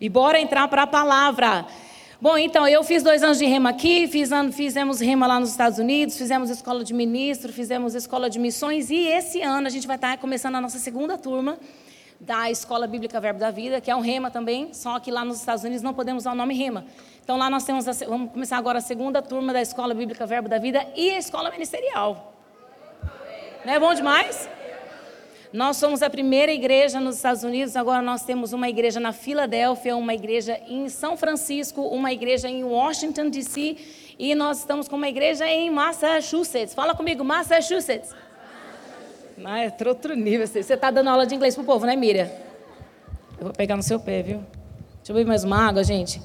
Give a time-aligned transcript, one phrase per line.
[0.00, 1.66] E bora entrar para a palavra.
[2.20, 5.78] Bom, então, eu fiz dois anos de rema aqui, fiz fizemos rema lá nos Estados
[5.78, 9.96] Unidos, fizemos escola de ministro, fizemos escola de missões, e esse ano a gente vai
[9.96, 11.58] estar começando a nossa segunda turma
[12.20, 15.38] da Escola Bíblica Verbo da Vida, que é um rema também, só que lá nos
[15.38, 16.84] Estados Unidos não podemos usar o nome rema.
[17.22, 20.48] Então lá nós temos, a, vamos começar agora a segunda turma da Escola Bíblica Verbo
[20.48, 22.34] da Vida e a Escola Ministerial.
[23.64, 24.48] Não é bom demais?
[25.52, 29.96] Nós somos a primeira igreja nos Estados Unidos, agora nós temos uma igreja na Filadélfia,
[29.96, 33.76] uma igreja em São Francisco, uma igreja em Washington, D.C.
[34.16, 36.72] e nós estamos com uma igreja em Massachusetts.
[36.72, 38.14] Fala comigo, Massachusetts.
[39.44, 40.46] Ah, é outro nível.
[40.46, 42.30] Você está dando aula de inglês pro povo, né, Miriam?
[43.36, 44.44] Eu vou pegar no seu pé, viu?
[44.98, 46.22] Deixa eu beber mais uma água, gente.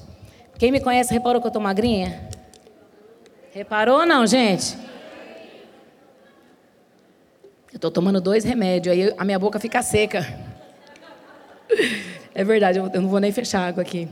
[0.56, 2.28] Quem me conhece reparou que eu tô magrinha?
[3.52, 4.85] Reparou ou não, gente?
[7.76, 10.26] Eu estou tomando dois remédios, aí a minha boca fica seca.
[12.34, 14.08] É verdade, eu não vou nem fechar água aqui.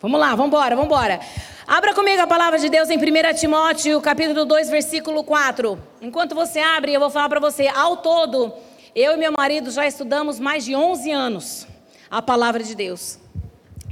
[0.00, 1.20] Vamos lá, vamos embora, vamos embora.
[1.66, 5.78] Abra comigo a palavra de Deus em 1 Timóteo, capítulo 2, versículo 4.
[6.00, 8.50] Enquanto você abre, eu vou falar para você, ao todo,
[8.96, 11.66] eu e meu marido já estudamos mais de 11 anos
[12.10, 13.18] a palavra de Deus.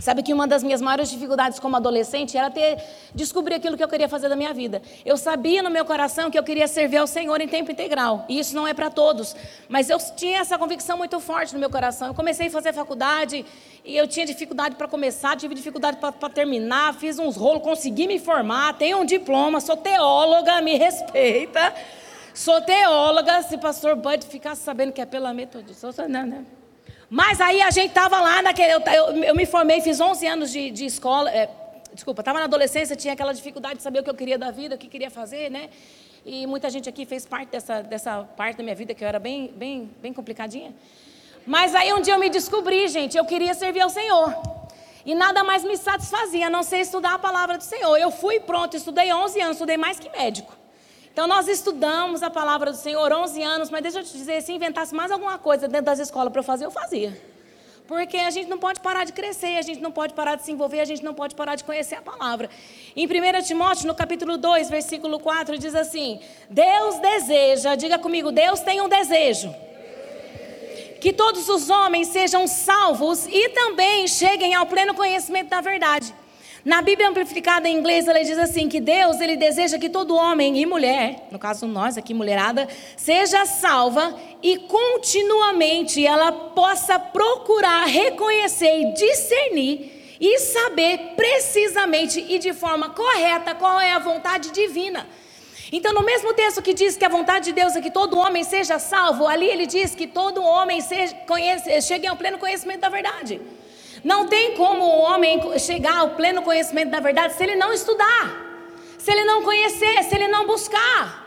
[0.01, 2.83] Sabe que uma das minhas maiores dificuldades como adolescente era ter
[3.15, 4.81] descobrir aquilo que eu queria fazer da minha vida.
[5.05, 8.25] Eu sabia no meu coração que eu queria servir ao Senhor em tempo integral.
[8.27, 9.37] E isso não é para todos,
[9.69, 12.09] mas eu tinha essa convicção muito forte no meu coração.
[12.09, 13.45] Eu comecei a fazer faculdade
[13.85, 18.19] e eu tinha dificuldade para começar, tive dificuldade para terminar, fiz uns rolos, consegui me
[18.19, 21.75] formar, tenho um diploma, sou teóloga, me respeita.
[22.33, 26.45] Sou teóloga, se pastor Bud ficasse sabendo que é pela metodista, não, né?
[27.11, 28.73] Mas aí a gente estava lá naquele.
[28.73, 31.29] Eu, eu, eu, me formei, fiz 11 anos de, de escola.
[31.29, 31.51] É,
[31.93, 34.77] desculpa, estava na adolescência, tinha aquela dificuldade de saber o que eu queria da vida,
[34.77, 35.71] o que queria fazer, né?
[36.25, 39.19] E muita gente aqui fez parte dessa, dessa parte da minha vida que eu era
[39.19, 40.73] bem, bem, bem complicadinha.
[41.45, 44.33] Mas aí um dia eu me descobri, gente, eu queria servir ao Senhor.
[45.05, 47.97] E nada mais me satisfazia, a não ser estudar a palavra do Senhor.
[47.97, 50.60] Eu fui pronto, estudei 11 anos, estudei mais que médico.
[51.13, 54.53] Então nós estudamos a palavra do Senhor 11 anos, mas deixa eu te dizer, se
[54.53, 57.21] inventasse mais alguma coisa dentro das escolas para eu fazer, eu fazia.
[57.89, 60.53] Porque a gente não pode parar de crescer, a gente não pode parar de se
[60.53, 62.49] envolver, a gente não pode parar de conhecer a palavra.
[62.95, 68.61] Em 1 Timóteo, no capítulo 2, versículo 4, diz assim: Deus deseja, diga comigo, Deus
[68.61, 69.53] tem um desejo.
[71.01, 76.15] Que todos os homens sejam salvos e também cheguem ao pleno conhecimento da verdade.
[76.65, 80.59] Na Bíblia amplificada em inglês, ela diz assim que Deus, ele deseja que todo homem
[80.59, 88.83] e mulher, no caso nós aqui mulherada, seja salva e continuamente ela possa procurar reconhecer
[88.83, 95.07] e discernir e saber precisamente e de forma correta qual é a vontade divina.
[95.73, 98.45] Então, no mesmo texto que diz que a vontade de Deus é que todo homem
[98.45, 102.89] seja salvo, ali ele diz que todo homem seja, conhece, chegue ao pleno conhecimento da
[102.91, 103.41] verdade.
[104.05, 108.25] Não tem como o homem chegar ao pleno conhecimento da verdade se ele não estudar,
[108.99, 111.21] se ele não conhecer, se ele não buscar.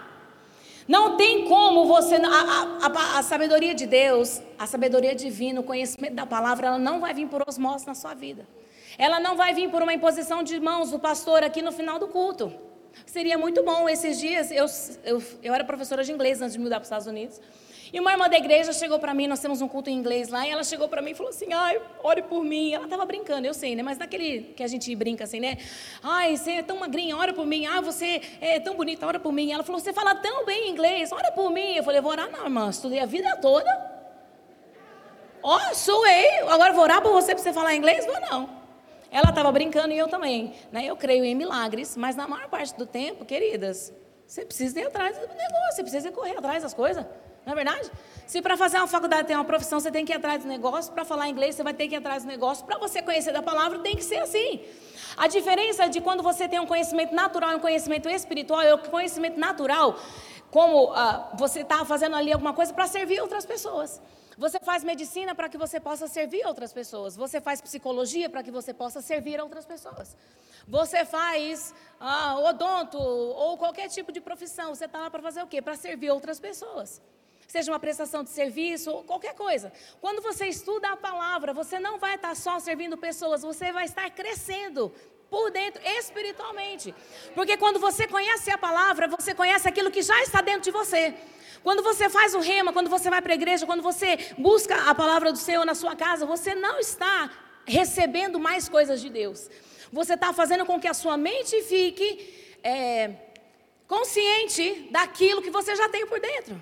[0.87, 2.15] Não tem como você.
[2.15, 6.99] A, a, a, sabedoria de Deus, a sabedoria divina, o conhecimento da palavra, ela não
[6.99, 8.45] vai vir por osmose na sua vida.
[8.97, 12.07] Ela não vai vir por uma imposição de mãos do pastor aqui no final do
[12.07, 12.53] culto.
[13.05, 14.51] Seria muito bom esses dias.
[14.51, 14.65] Eu,
[15.03, 17.39] eu, eu era professora de inglês antes de mudar para os Estados Unidos.
[17.93, 20.47] E uma irmã da igreja chegou para mim, nós temos um culto em inglês lá,
[20.47, 22.73] e ela chegou para mim e falou assim: ai, ore por mim.
[22.73, 23.83] Ela estava brincando, eu sei, né?
[23.83, 25.59] Mas naquele que a gente brinca assim, né?
[26.01, 27.67] Ai, você é tão magrinha, ora por mim.
[27.67, 29.51] Ah, você é tão bonita, ora por mim.
[29.51, 31.75] Ela falou: você fala tão bem inglês, ora por mim.
[31.75, 33.69] Eu falei: vou orar, não, irmã, estudei a vida toda.
[35.43, 38.07] Ó, oh, suei, agora vou orar por você para você falar inglês?
[38.07, 38.49] Vou não.
[39.11, 40.55] Ela estava brincando e eu também.
[40.71, 40.85] Né?
[40.85, 43.93] Eu creio em milagres, mas na maior parte do tempo, queridas,
[44.25, 47.05] você precisa ir atrás do negócio, você precisa correr atrás das coisas.
[47.45, 47.91] Não é verdade?
[48.25, 50.93] Se para fazer uma faculdade tem uma profissão, você tem que ir atrás do negócio,
[50.93, 53.41] para falar inglês, você vai ter que ir atrás do negócio, para você conhecer da
[53.41, 54.61] palavra, tem que ser assim.
[55.17, 58.77] A diferença de quando você tem um conhecimento natural e um conhecimento espiritual é o
[58.77, 59.99] conhecimento natural,
[60.49, 64.01] como uh, você está fazendo ali alguma coisa para servir outras pessoas.
[64.37, 67.15] Você faz medicina para que você possa servir outras pessoas.
[67.15, 70.17] Você faz psicologia para que você possa servir outras pessoas.
[70.67, 74.73] Você faz ah, odonto ou qualquer tipo de profissão.
[74.73, 75.61] Você está lá para fazer o quê?
[75.61, 76.99] Para servir outras pessoas
[77.47, 79.71] seja uma prestação de serviço ou qualquer coisa.
[80.01, 84.09] Quando você estuda a palavra, você não vai estar só servindo pessoas, você vai estar
[84.09, 84.91] crescendo
[85.29, 86.93] por dentro, espiritualmente.
[87.33, 91.15] Porque quando você conhece a palavra, você conhece aquilo que já está dentro de você.
[91.63, 94.93] Quando você faz o rema, quando você vai para a igreja, quando você busca a
[94.93, 97.31] palavra do Senhor na sua casa, você não está
[97.65, 99.49] recebendo mais coisas de Deus.
[99.91, 103.11] Você está fazendo com que a sua mente fique é,
[103.87, 106.61] consciente daquilo que você já tem por dentro.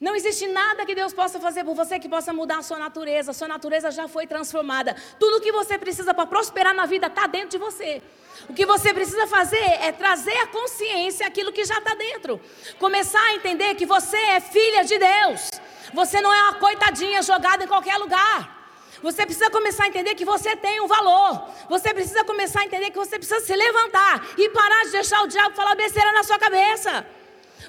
[0.00, 3.32] Não existe nada que Deus possa fazer por você que possa mudar a sua natureza.
[3.32, 4.94] Sua natureza já foi transformada.
[5.18, 8.02] Tudo o que você precisa para prosperar na vida está dentro de você.
[8.48, 12.40] O que você precisa fazer é trazer à consciência aquilo que já está dentro.
[12.78, 15.50] Começar a entender que você é filha de Deus.
[15.94, 18.54] Você não é uma coitadinha jogada em qualquer lugar.
[19.02, 21.48] Você precisa começar a entender que você tem um valor.
[21.68, 25.26] Você precisa começar a entender que você precisa se levantar e parar de deixar o
[25.26, 27.06] diabo falar besteira na sua cabeça.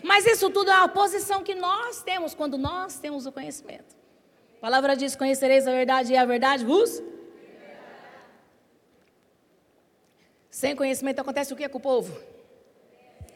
[0.03, 3.95] Mas isso tudo é a posição que nós temos quando nós temos o conhecimento.
[4.57, 7.01] A palavra diz: Conhecereis a verdade e a verdade vos.
[10.49, 12.19] Sem conhecimento acontece o que com o povo?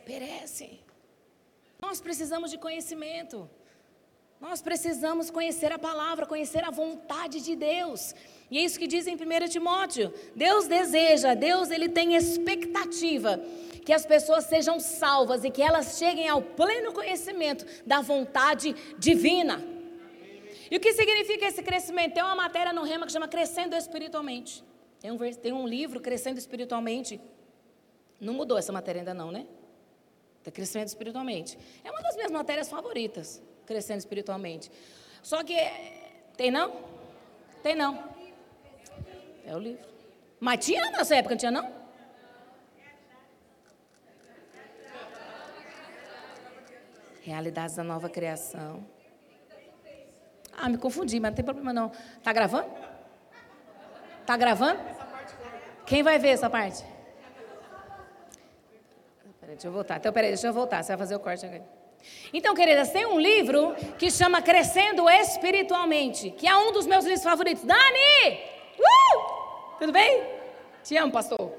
[0.05, 0.79] Perece.
[1.79, 3.49] Nós precisamos de conhecimento.
[4.41, 8.15] Nós precisamos conhecer a palavra, conhecer a vontade de Deus.
[8.49, 10.11] E é isso que diz em 1 Timóteo.
[10.35, 13.39] Deus deseja, Deus ele tem expectativa
[13.85, 19.63] que as pessoas sejam salvas e que elas cheguem ao pleno conhecimento da vontade divina.
[20.71, 22.15] E o que significa esse crescimento?
[22.15, 24.63] Tem uma matéria no Rema que chama Crescendo Espiritualmente.
[24.99, 27.21] Tem um, tem um livro, Crescendo Espiritualmente.
[28.19, 29.45] Não mudou essa matéria ainda não, né?
[30.39, 31.59] Está crescendo espiritualmente.
[31.83, 33.39] É uma das minhas matérias favoritas
[33.71, 34.69] crescendo espiritualmente.
[35.23, 35.56] Só que
[36.35, 36.75] tem não?
[37.63, 38.03] Tem não.
[39.45, 39.85] É o livro.
[40.39, 41.81] Mas tinha nessa época, não tinha não?
[47.21, 48.83] Realidades da nova criação.
[50.51, 51.91] Ah, me confundi, mas não tem problema não.
[52.23, 52.69] Tá gravando?
[54.25, 54.79] Tá gravando?
[55.85, 56.83] Quem vai ver essa parte?
[59.39, 59.97] Peraí, deixa eu voltar.
[59.97, 60.83] Então, peraí, deixa eu voltar.
[60.83, 61.81] Você vai fazer o corte agora.
[62.33, 67.24] Então, queridas, tem um livro que chama Crescendo Espiritualmente, que é um dos meus livros
[67.24, 67.63] favoritos.
[67.63, 68.39] Dani!
[68.77, 69.77] Uh!
[69.80, 70.24] Tudo bem?
[70.83, 71.53] Te amo, pastor.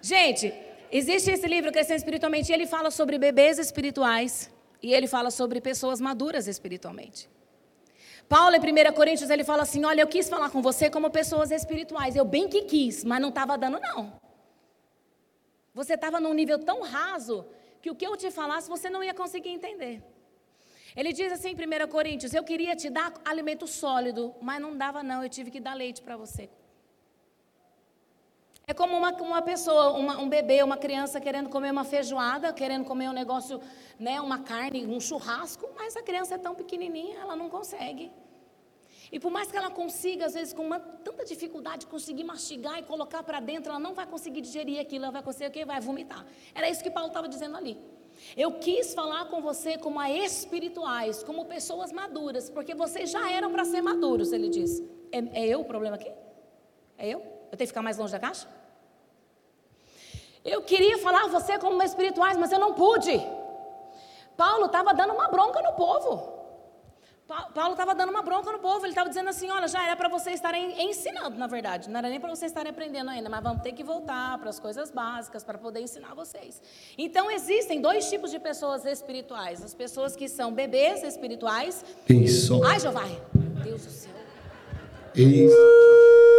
[0.00, 0.52] Gente,
[0.90, 4.50] existe esse livro Crescendo Espiritualmente, e ele fala sobre bebês espirituais
[4.84, 7.30] e ele fala sobre pessoas maduras espiritualmente.
[8.28, 11.50] Paulo, em 1 Coríntios, ele fala assim: Olha, eu quis falar com você como pessoas
[11.50, 12.14] espirituais.
[12.14, 14.12] Eu bem que quis, mas não estava dando, não.
[15.72, 17.46] Você estava num nível tão raso
[17.84, 19.94] que o que eu te falasse você não ia conseguir entender.
[20.98, 25.02] Ele diz assim em 1 Coríntios: Eu queria te dar alimento sólido, mas não dava,
[25.02, 26.48] não, eu tive que dar leite para você.
[28.66, 32.86] É como uma, uma pessoa, uma, um bebê, uma criança querendo comer uma feijoada, querendo
[32.86, 33.60] comer um negócio,
[33.98, 38.10] né, uma carne, um churrasco, mas a criança é tão pequenininha, ela não consegue.
[39.12, 42.82] E por mais que ela consiga, às vezes, com uma, tanta dificuldade, conseguir mastigar e
[42.82, 45.64] colocar para dentro, ela não vai conseguir digerir aquilo, ela vai conseguir o quê?
[45.64, 46.24] Vai vomitar.
[46.54, 47.78] Era isso que Paulo estava dizendo ali.
[48.36, 53.50] Eu quis falar com você como a espirituais, como pessoas maduras, porque vocês já eram
[53.52, 54.82] para ser maduros, ele diz.
[55.12, 56.10] É, é eu o problema aqui?
[56.96, 57.20] É eu?
[57.20, 58.48] Eu tenho que ficar mais longe da caixa?
[60.44, 63.12] Eu queria falar a você como espirituais, mas eu não pude.
[64.36, 66.33] Paulo estava dando uma bronca no povo.
[67.26, 70.08] Paulo estava dando uma bronca no povo, ele estava dizendo assim: olha, já era para
[70.10, 73.62] vocês estarem ensinando, na verdade, não era nem para vocês estarem aprendendo ainda, mas vamos
[73.62, 76.60] ter que voltar para as coisas básicas para poder ensinar vocês.
[76.98, 81.82] Então, existem dois tipos de pessoas espirituais: as pessoas que são bebês espirituais.
[82.08, 82.62] Isso.
[82.62, 83.04] Ai, Jeová,
[83.62, 84.12] Deus do céu.
[85.14, 86.33] Isso.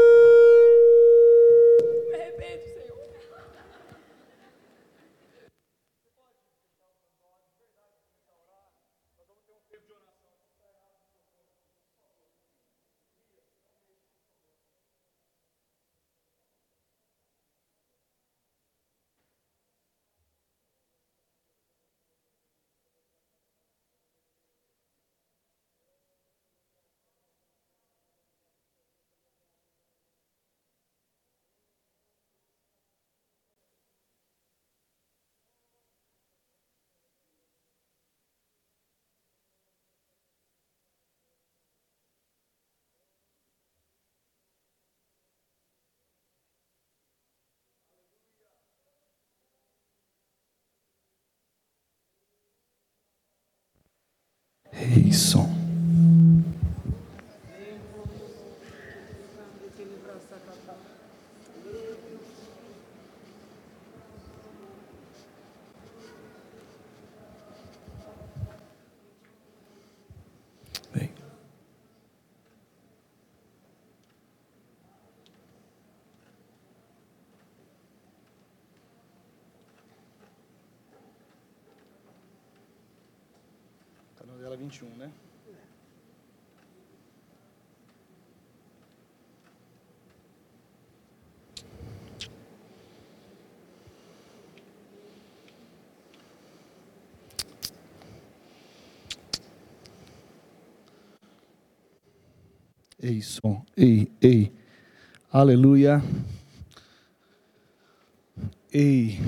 [54.96, 55.55] Isso.
[84.56, 85.12] Novela 21, né?
[103.02, 103.64] Ei, som.
[103.78, 104.52] Ei, ei.
[105.32, 106.02] Aleluia.
[108.72, 109.20] Ei.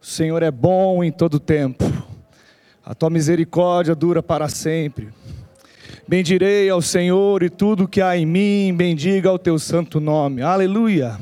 [0.00, 1.81] O Senhor é bom em todo tempo.
[2.84, 5.08] A tua misericórdia dura para sempre.
[6.06, 10.42] Bendirei ao Senhor e tudo que há em mim, bendiga o teu santo nome.
[10.42, 11.16] Aleluia.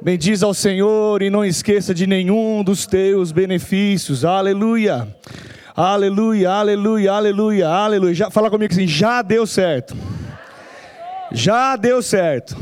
[0.00, 4.24] Bendiz ao Senhor e não esqueça de nenhum dos teus benefícios.
[4.24, 5.08] Aleluia.
[5.76, 8.14] Aleluia, aleluia, aleluia, aleluia.
[8.14, 9.96] Já, fala comigo assim: já deu certo.
[11.32, 12.56] Já deu certo.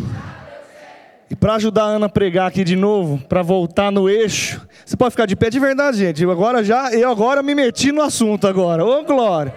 [1.31, 4.97] E para ajudar a Ana a pregar aqui de novo, para voltar no eixo, você
[4.97, 6.23] pode ficar de pé de verdade, gente.
[6.23, 8.85] Eu agora já, eu agora me meti no assunto agora.
[8.85, 9.55] Ô glória.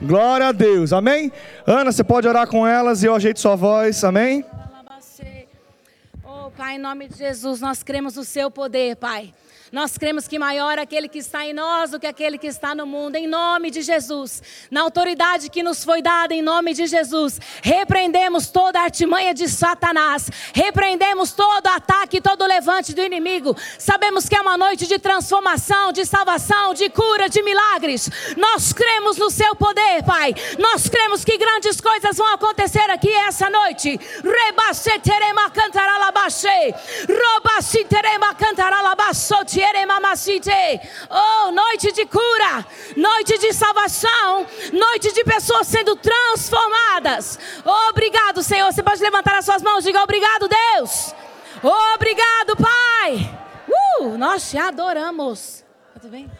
[0.00, 0.92] Glória a Deus.
[0.92, 1.30] Amém?
[1.64, 4.02] Ana, você pode orar com elas e eu ajeito sua voz.
[4.02, 4.44] Amém?
[6.24, 9.32] Oh, Pai, em nome de Jesus, nós cremos no seu poder, Pai.
[9.72, 12.74] Nós cremos que maior é aquele que está em nós do que aquele que está
[12.74, 14.42] no mundo, em nome de Jesus.
[14.70, 19.48] Na autoridade que nos foi dada, em nome de Jesus, repreendemos toda a artimanha de
[19.48, 23.56] Satanás, repreendemos todo ataque, todo levante do inimigo.
[23.78, 28.10] Sabemos que é uma noite de transformação, de salvação, de cura, de milagres.
[28.36, 30.34] Nós cremos no seu poder, Pai.
[30.58, 33.98] Nós cremos que grandes coisas vão acontecer aqui essa noite.
[34.22, 36.74] Rebaceterema cantaralabaxe,
[37.08, 39.61] robaciterema cantaralabaçote.
[41.10, 42.66] Oh, noite de cura,
[42.96, 47.38] noite de salvação, noite de pessoas sendo transformadas.
[47.90, 48.72] Obrigado, Senhor.
[48.72, 51.14] Você pode levantar as suas mãos e diga obrigado, Deus.
[51.94, 53.40] Obrigado, Pai.
[54.00, 55.64] Uh, nós te adoramos.
[55.94, 56.30] Tudo bem?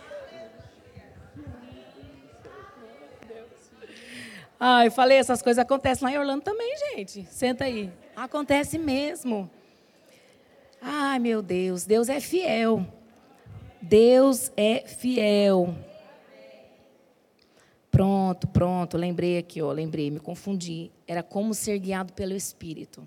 [4.58, 7.26] Ai, falei, essas coisas acontecem lá em Orlando também, gente.
[7.30, 7.92] Senta aí.
[8.14, 9.50] Acontece mesmo.
[10.80, 12.86] Ai, meu Deus, Deus é fiel.
[13.82, 15.74] Deus é fiel.
[17.90, 20.90] Pronto, pronto, lembrei aqui, ó, lembrei, me confundi.
[21.06, 23.06] Era como ser guiado pelo Espírito.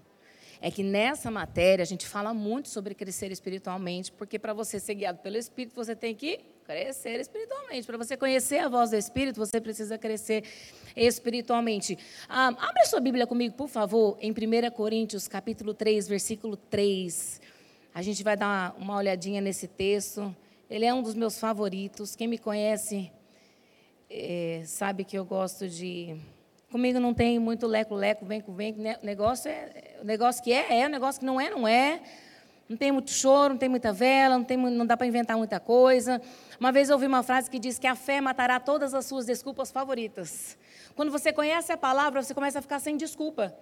[0.62, 4.96] É que nessa matéria a gente fala muito sobre crescer espiritualmente, porque para você ser
[4.96, 7.88] guiado pelo Espírito, você tem que crescer espiritualmente.
[7.88, 10.44] Para você conhecer a voz do Espírito, você precisa crescer
[10.96, 11.98] espiritualmente.
[12.28, 17.42] Ah, abra sua Bíblia comigo, por favor, em 1 Coríntios, capítulo 3, versículo 3.
[17.94, 20.36] A gente vai dar uma olhadinha nesse texto.
[20.70, 22.16] Ele é um dos meus favoritos.
[22.16, 23.12] Quem me conhece
[24.10, 26.16] é, sabe que eu gosto de.
[26.72, 28.74] Comigo não tem muito leco-leco, vem com vem.
[28.74, 32.02] O negócio é o negócio que é, é, o negócio que não é, não é.
[32.68, 35.60] Não tem muito choro, não tem muita vela, não, tem, não dá para inventar muita
[35.60, 36.20] coisa.
[36.60, 39.28] Uma vez eu ouvi uma frase que diz que a fé matará todas as suas
[39.28, 40.58] desculpas favoritas.
[40.96, 43.56] Quando você conhece a palavra, você começa a ficar sem desculpa.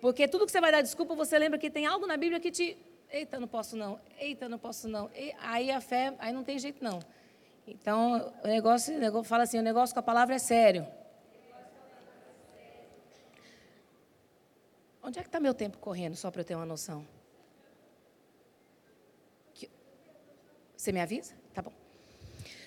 [0.00, 2.52] Porque tudo que você vai dar desculpa, você lembra que tem algo na Bíblia que
[2.52, 2.78] te
[3.10, 4.00] Eita, não posso não.
[4.18, 5.10] Eita, não posso não.
[5.14, 7.00] E, aí a fé, aí não tem jeito não.
[7.66, 10.86] Então, o negócio, o negócio fala assim, o negócio com a palavra é sério.
[15.02, 17.06] Onde é que está meu tempo correndo, só para eu ter uma noção?
[20.76, 21.34] Você me avisa?
[21.54, 21.72] Tá bom.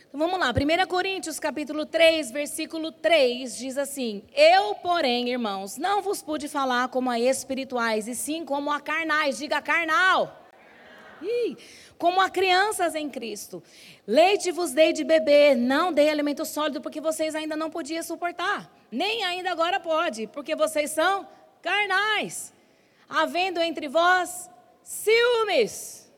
[0.10, 6.02] Então vamos lá, 1 Coríntios capítulo 3, versículo 3 diz assim: Eu, porém, irmãos, não
[6.02, 10.48] vos pude falar como a espirituais, e sim como a carnais, diga carnal.
[11.22, 11.56] Ih,
[11.96, 13.62] como a crianças em Cristo.
[14.08, 18.68] Leite vos dei de beber, não dei alimento sólido, porque vocês ainda não podiam suportar.
[18.92, 21.28] Nem ainda agora pode, porque vocês são
[21.62, 22.52] carnais.
[23.08, 24.50] Havendo entre vós
[24.82, 26.12] ciúmes,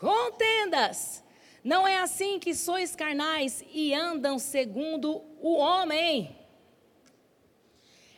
[0.00, 1.23] contendas
[1.64, 6.36] não é assim que sois carnais e andam segundo o homem.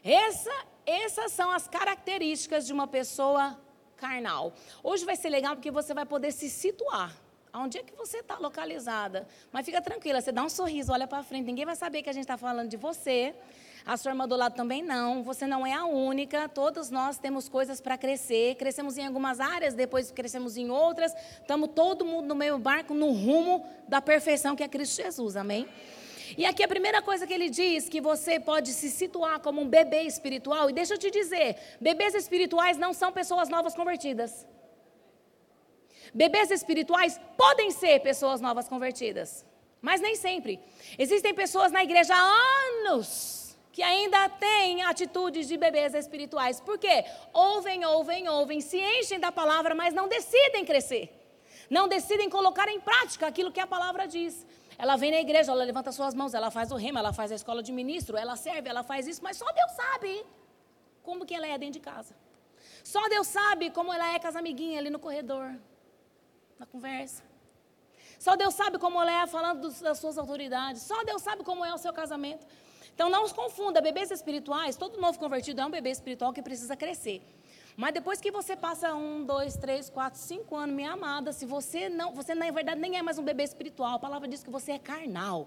[0.02, 0.50] Essa,
[0.84, 3.56] essas são as características de uma pessoa
[3.96, 4.52] carnal.
[4.82, 7.16] Hoje vai ser legal porque você vai poder se situar.
[7.54, 9.26] Onde é que você está localizada?
[9.50, 12.12] Mas fica tranquila, você dá um sorriso, olha para frente, ninguém vai saber que a
[12.12, 13.34] gente está falando de você.
[13.86, 15.22] A sua irmã do lado também não.
[15.22, 16.48] Você não é a única.
[16.48, 18.56] Todos nós temos coisas para crescer.
[18.56, 21.14] Crescemos em algumas áreas, depois crescemos em outras.
[21.40, 25.36] Estamos todo mundo no meio barco, no rumo da perfeição que é Cristo Jesus.
[25.36, 25.68] Amém?
[26.36, 29.68] E aqui a primeira coisa que ele diz que você pode se situar como um
[29.68, 30.68] bebê espiritual.
[30.68, 34.44] E deixa eu te dizer, bebês espirituais não são pessoas novas convertidas.
[36.12, 39.46] Bebês espirituais podem ser pessoas novas convertidas,
[39.80, 40.58] mas nem sempre.
[40.98, 42.32] Existem pessoas na igreja há
[42.80, 43.35] anos
[43.76, 46.58] que ainda têm atitudes de bebês espirituais.
[46.68, 47.04] Por quê?
[47.30, 51.04] Ouvem, ouvem, ouvem, se enchem da palavra, mas não decidem crescer.
[51.68, 54.46] Não decidem colocar em prática aquilo que a palavra diz.
[54.78, 57.34] Ela vem na igreja, ela levanta suas mãos, ela faz o rema, ela faz a
[57.34, 60.24] escola de ministro, ela serve, ela faz isso, mas só Deus sabe
[61.02, 62.16] como que ela é dentro de casa.
[62.82, 65.54] Só Deus sabe como ela é com as amiguinhas ali no corredor,
[66.58, 67.22] na conversa.
[68.18, 70.80] Só Deus sabe como ela é falando das suas autoridades.
[70.80, 72.46] Só Deus sabe como é o seu casamento.
[72.96, 76.74] Então não os confunda, bebês espirituais, todo novo convertido é um bebê espiritual que precisa
[76.74, 77.22] crescer.
[77.76, 81.90] Mas depois que você passa um, dois, três, quatro, cinco anos, minha amada, se você
[81.90, 84.72] não, você na verdade nem é mais um bebê espiritual, a palavra diz que você
[84.72, 85.46] é carnal.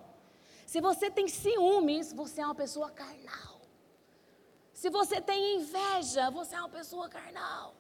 [0.68, 3.60] Se você tem ciúmes, você é uma pessoa carnal.
[4.72, 7.74] Se você tem inveja, você é uma pessoa carnal.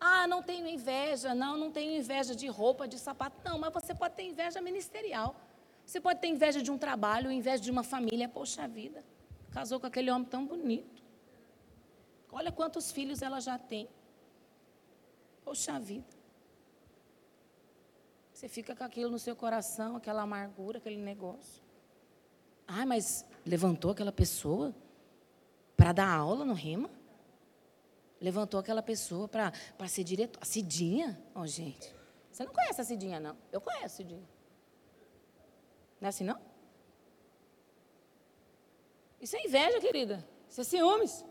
[0.00, 3.36] Ah, não tenho inveja, não, não tenho inveja de roupa, de sapato.
[3.44, 5.36] Não, mas você pode ter inveja ministerial.
[5.88, 8.28] Você pode ter inveja de um trabalho, inveja de uma família.
[8.28, 9.02] Poxa vida,
[9.50, 11.02] casou com aquele homem tão bonito.
[12.30, 13.88] Olha quantos filhos ela já tem.
[15.42, 16.04] Poxa vida.
[18.34, 21.62] Você fica com aquilo no seu coração, aquela amargura, aquele negócio.
[22.66, 24.74] Ah, mas levantou aquela pessoa
[25.74, 26.90] para dar aula no Rima?
[28.20, 30.38] Levantou aquela pessoa para ser diretor.
[30.42, 31.18] A Cidinha?
[31.34, 31.94] Ó, oh, gente.
[32.30, 33.38] Você não conhece a Cidinha, não.
[33.50, 34.37] Eu conheço a Cidinha.
[36.00, 36.38] Não é assim, não?
[39.20, 40.24] Isso é inveja, querida.
[40.48, 41.24] Isso é ciúmes.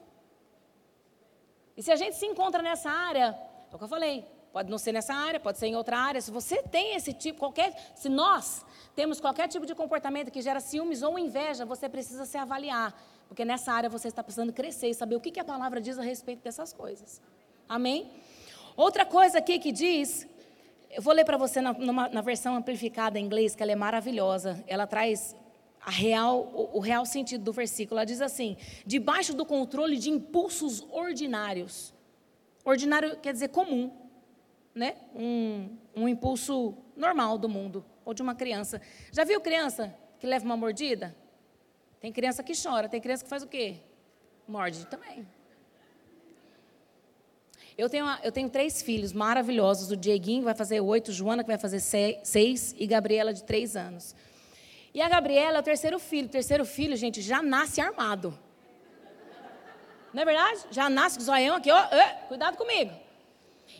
[1.75, 3.37] E se a gente se encontra nessa área,
[3.71, 6.19] é o que eu falei, pode não ser nessa área, pode ser em outra área.
[6.19, 10.59] Se você tem esse tipo, qualquer, se nós temos qualquer tipo de comportamento que gera
[10.59, 14.93] ciúmes ou inveja, você precisa se avaliar, porque nessa área você está precisando crescer e
[14.93, 17.21] saber o que, que a palavra diz a respeito dessas coisas.
[17.69, 18.11] Amém?
[18.75, 20.27] Outra coisa aqui que diz,
[20.97, 23.75] eu vou ler para você na, numa, na versão amplificada em inglês, que ela é
[23.75, 24.63] maravilhosa.
[24.65, 25.35] Ela traz
[25.79, 27.99] a real, o, o real sentido do versículo.
[27.99, 31.93] Ela diz assim: debaixo do controle de impulsos ordinários.
[32.65, 33.91] Ordinário quer dizer comum,
[34.73, 34.95] né?
[35.13, 38.81] Um, um impulso normal do mundo ou de uma criança.
[39.11, 41.15] Já viu criança que leva uma mordida?
[41.99, 43.75] Tem criança que chora, tem criança que faz o quê?
[44.47, 45.27] Morde também.
[47.77, 51.47] Eu tenho, eu tenho três filhos maravilhosos: o Dieguinho, que vai fazer oito, Joana, que
[51.47, 54.15] vai fazer seis, e Gabriela, de três anos.
[54.93, 56.25] E a Gabriela é o terceiro filho.
[56.27, 58.37] O terceiro filho, gente, já nasce armado.
[60.11, 60.61] Não é verdade?
[60.71, 61.83] Já nasce com o zoião aqui, ó.
[62.27, 62.91] cuidado comigo.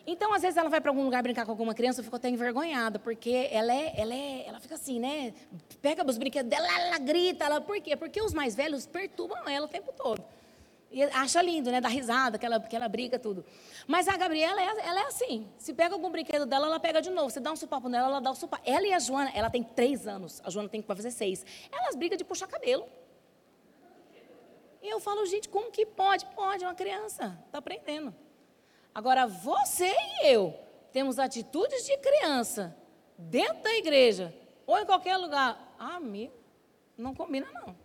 [0.05, 2.29] Então, às vezes, ela vai para algum lugar brincar com alguma criança, eu fico até
[2.29, 5.33] envergonhada, porque ela é, ela é, ela fica assim, né?
[5.81, 7.95] Pega os brinquedos dela, ela grita, ela, por quê?
[7.95, 10.23] Porque os mais velhos perturbam ela o tempo todo.
[10.89, 11.81] E acha lindo, né?
[11.81, 13.45] Dá risada, que ela, que ela briga, tudo.
[13.85, 15.47] Mas a Gabriela, ela é assim.
[15.57, 17.29] Se pega algum brinquedo dela, ela pega de novo.
[17.29, 18.63] Você dá um supapo nela, ela dá o um supapo.
[18.65, 20.41] Ela e a Joana, ela tem três anos.
[20.43, 21.45] A Joana tem que fazer seis.
[21.71, 22.87] Elas brigam de puxar cabelo.
[24.81, 26.25] E eu falo, gente, como que pode?
[26.27, 27.37] Pode, é uma criança.
[27.45, 28.15] Está aprendendo.
[28.95, 30.57] Agora, você e eu
[30.91, 32.75] temos atitudes de criança
[33.17, 34.33] dentro da igreja
[34.65, 35.75] ou em qualquer lugar.
[35.77, 36.33] Ah, amigo,
[36.97, 37.75] não combina não.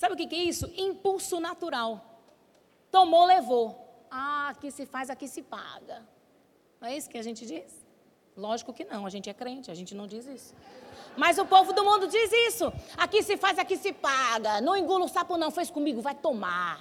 [0.00, 0.64] Sabe o que, é isso?
[0.78, 2.02] Impulso natural.
[2.90, 3.66] Tomou, levou.
[4.10, 6.02] Ah, aqui se faz, aqui se paga.
[6.80, 7.84] Não é isso que a gente diz?
[8.34, 10.54] Lógico que não, a gente é crente, a gente não diz isso.
[11.18, 12.72] Mas o povo do mundo diz isso.
[12.96, 14.58] Aqui se faz, aqui se paga.
[14.62, 15.50] Não engula o sapo, não.
[15.50, 16.80] Fez comigo, vai tomar.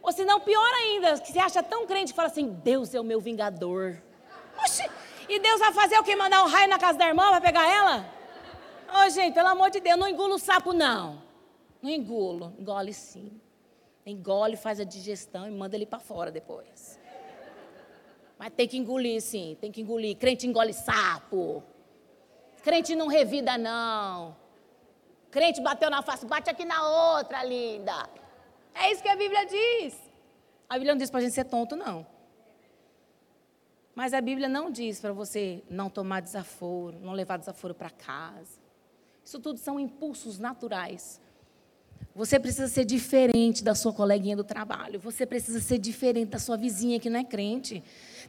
[0.00, 3.00] Ou se não, pior ainda, que você acha tão crente que fala assim: Deus é
[3.00, 4.00] o meu vingador.
[4.64, 4.90] Oxi,
[5.28, 6.16] e Deus vai fazer o que?
[6.16, 8.06] Mandar um raio na casa da irmã para pegar ela?
[8.88, 11.27] Ô, oh, gente, pelo amor de Deus, não engula o sapo, não.
[11.82, 13.40] Não engulo, engole sim.
[14.04, 16.98] Engole, faz a digestão e manda ele para fora depois.
[18.38, 20.16] Mas tem que engolir sim, tem que engolir.
[20.16, 21.62] Crente engole sapo.
[22.62, 24.36] Crente não revida não.
[25.30, 28.08] Crente bateu na face, bate aqui na outra, linda.
[28.74, 29.94] É isso que a Bíblia diz.
[30.68, 32.06] A Bíblia não diz para a gente ser tonto, não.
[33.94, 38.60] Mas a Bíblia não diz para você não tomar desaforo, não levar desaforo para casa.
[39.24, 41.20] Isso tudo são impulsos naturais
[42.18, 44.98] você precisa ser diferente da sua coleguinha do trabalho.
[44.98, 47.80] Você precisa ser diferente da sua vizinha que não é crente.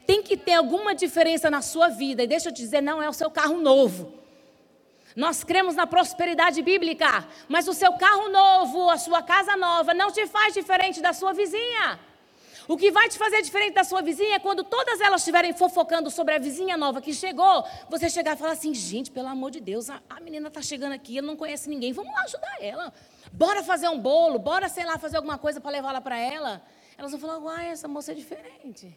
[0.06, 2.22] Tem que ter alguma diferença na sua vida.
[2.22, 4.14] E deixa eu te dizer, não é o seu carro novo.
[5.16, 10.12] Nós cremos na prosperidade bíblica, mas o seu carro novo, a sua casa nova, não
[10.12, 11.98] te faz diferente da sua vizinha.
[12.72, 16.08] O que vai te fazer diferente da sua vizinha é quando todas elas estiverem fofocando
[16.08, 19.58] sobre a vizinha nova que chegou, você chegar e falar assim: gente, pelo amor de
[19.58, 22.92] Deus, a, a menina está chegando aqui, ela não conhece ninguém, vamos lá ajudar ela.
[23.32, 26.62] Bora fazer um bolo, bora, sei lá, fazer alguma coisa para levar lá para ela.
[26.96, 28.96] Elas vão falar, uai, essa moça é diferente.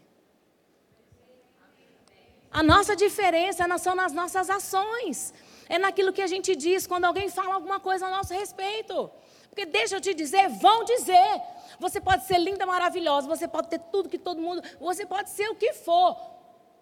[2.52, 5.34] A nossa diferença são nas nossas ações.
[5.68, 9.10] É naquilo que a gente diz quando alguém fala alguma coisa a nosso respeito.
[9.50, 11.42] Porque deixa eu te dizer, vão dizer.
[11.84, 15.50] Você pode ser linda, maravilhosa, você pode ter tudo que todo mundo, você pode ser
[15.50, 16.16] o que for.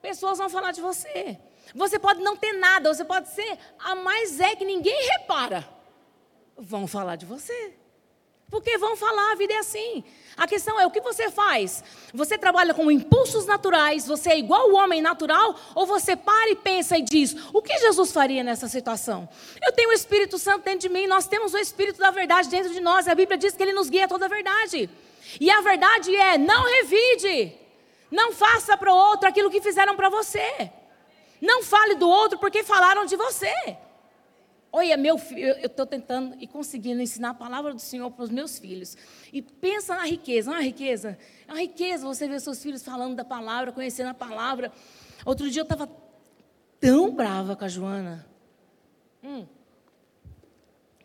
[0.02, 1.40] Pessoas vão falar de você.
[1.76, 5.68] Você pode não ter nada, você pode ser a mais é que ninguém repara
[6.62, 7.74] vão falar de você.
[8.52, 10.04] Porque vão falar, a vida é assim.
[10.36, 11.84] A questão é o que você faz?
[12.14, 16.56] Você trabalha com impulsos naturais, você é igual o homem natural, ou você para e
[16.56, 19.28] pensa e diz: o que Jesus faria nessa situação?
[19.66, 22.74] Eu tenho o Espírito Santo dentro de mim, nós temos o Espírito da verdade dentro
[22.74, 24.90] de nós, a Bíblia diz que ele nos guia a toda a verdade.
[25.40, 27.54] E a verdade é: não revide,
[28.10, 30.72] não faça para o outro aquilo que fizeram para você.
[31.42, 33.54] Não fale do outro porque falaram de você.
[34.74, 38.30] Olha, meu filho, eu estou tentando e conseguindo ensinar a palavra do Senhor para os
[38.30, 38.96] meus filhos.
[39.34, 41.18] E pensa na riqueza, não é riqueza?
[41.46, 44.72] É uma riqueza você ver seus filhos falando da palavra, conhecendo a palavra.
[45.26, 45.90] Outro dia eu estava
[46.80, 48.26] tão brava com a Joana.
[49.22, 49.46] Hum.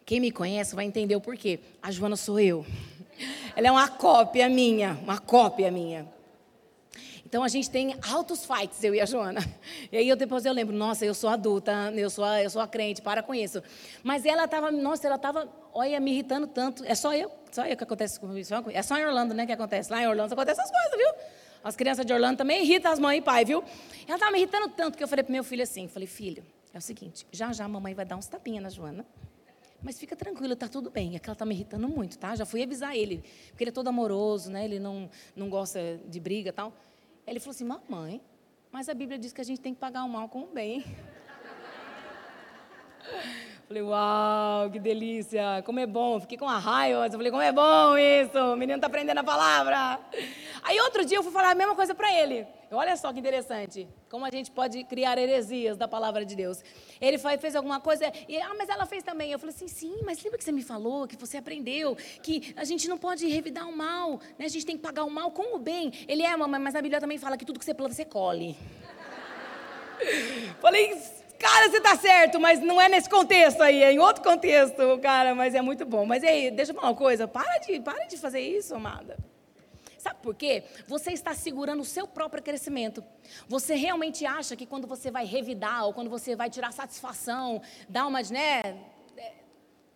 [0.04, 1.58] Quem me conhece vai entender o porquê.
[1.82, 2.64] A Joana sou eu.
[3.56, 6.06] Ela é uma cópia minha, uma cópia minha.
[7.26, 9.40] Então a gente tem altos fights, eu e a Joana.
[9.90, 12.68] E aí eu, depois eu lembro, nossa, eu sou adulta, eu sou eu sou a
[12.68, 13.62] crente, para com isso.
[14.02, 16.84] Mas ela estava, nossa, ela estava, olha, me irritando tanto.
[16.84, 18.54] É só eu, só eu que acontece com isso.
[18.72, 19.90] É só em Orlando, né, que acontece.
[19.90, 21.24] Lá em Orlando acontece essas coisas, viu?
[21.64, 23.64] As crianças de Orlando também irritam as mães e pai, viu?
[24.06, 26.78] Ela estava me irritando tanto que eu falei para meu filho assim, falei, filho, é
[26.78, 29.04] o seguinte, já já a mamãe vai dar uns tapinhas na Joana.
[29.82, 31.16] Mas fica tranquilo, está tudo bem.
[31.16, 32.34] É que ela está me irritando muito, tá?
[32.34, 34.64] Já fui avisar ele, porque ele é todo amoroso, né?
[34.64, 36.72] Ele não, não gosta de briga tal.
[37.26, 38.20] Ele falou assim: Mamãe,
[38.70, 40.84] mas a Bíblia diz que a gente tem que pagar o mal com o bem.
[43.66, 46.20] Falei, uau, que delícia, como é bom.
[46.20, 49.24] Fiquei com a raiva, eu falei, como é bom isso, o menino está aprendendo a
[49.24, 49.98] palavra.
[50.62, 52.46] Aí outro dia eu fui falar a mesma coisa para ele.
[52.70, 56.64] Olha só que interessante, como a gente pode criar heresias da palavra de Deus.
[57.00, 59.30] Ele fez alguma coisa, e, ah, mas ela fez também.
[59.30, 62.64] Eu falei assim, sim, mas lembra que você me falou, que você aprendeu, que a
[62.64, 64.46] gente não pode revidar o mal, né?
[64.46, 65.92] a gente tem que pagar o mal com o bem.
[66.08, 68.56] Ele é, mamãe, mas a Bíblia também fala que tudo que você planta, você colhe.
[70.60, 71.00] falei,
[71.38, 75.34] Cara, você tá certo, mas não é nesse contexto aí, é em outro contexto, cara,
[75.34, 76.06] mas é muito bom.
[76.06, 79.18] Mas aí, deixa eu falar uma coisa, para de, para de fazer isso, amada.
[80.06, 80.62] Sabe por quê?
[80.86, 83.02] Você está segurando o seu próprio crescimento.
[83.48, 88.06] Você realmente acha que quando você vai revidar ou quando você vai tirar satisfação, dar
[88.06, 88.60] uma, né,
[89.16, 89.32] é,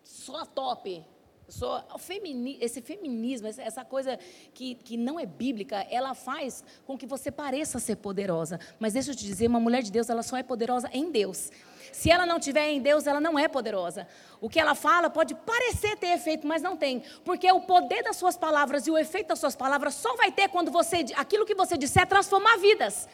[0.03, 1.05] só top,
[1.49, 4.19] sou, femini, esse feminismo, essa coisa
[4.53, 8.59] que, que não é bíblica, ela faz com que você pareça ser poderosa.
[8.81, 11.53] Mas deixa eu te dizer, uma mulher de Deus, ela só é poderosa em Deus.
[11.93, 14.07] Se ela não tiver em Deus, ela não é poderosa.
[14.41, 17.03] O que ela fala pode parecer ter efeito, mas não tem.
[17.25, 20.49] Porque o poder das suas palavras e o efeito das suas palavras só vai ter
[20.49, 23.09] quando você, aquilo que você disser transformar vidas.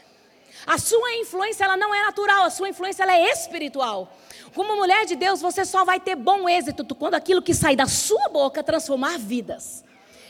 [0.66, 4.12] A sua influência ela não é natural, a sua influência ela é espiritual.
[4.54, 7.86] Como mulher de Deus, você só vai ter bom êxito quando aquilo que sai da
[7.86, 9.84] sua boca transformar vidas.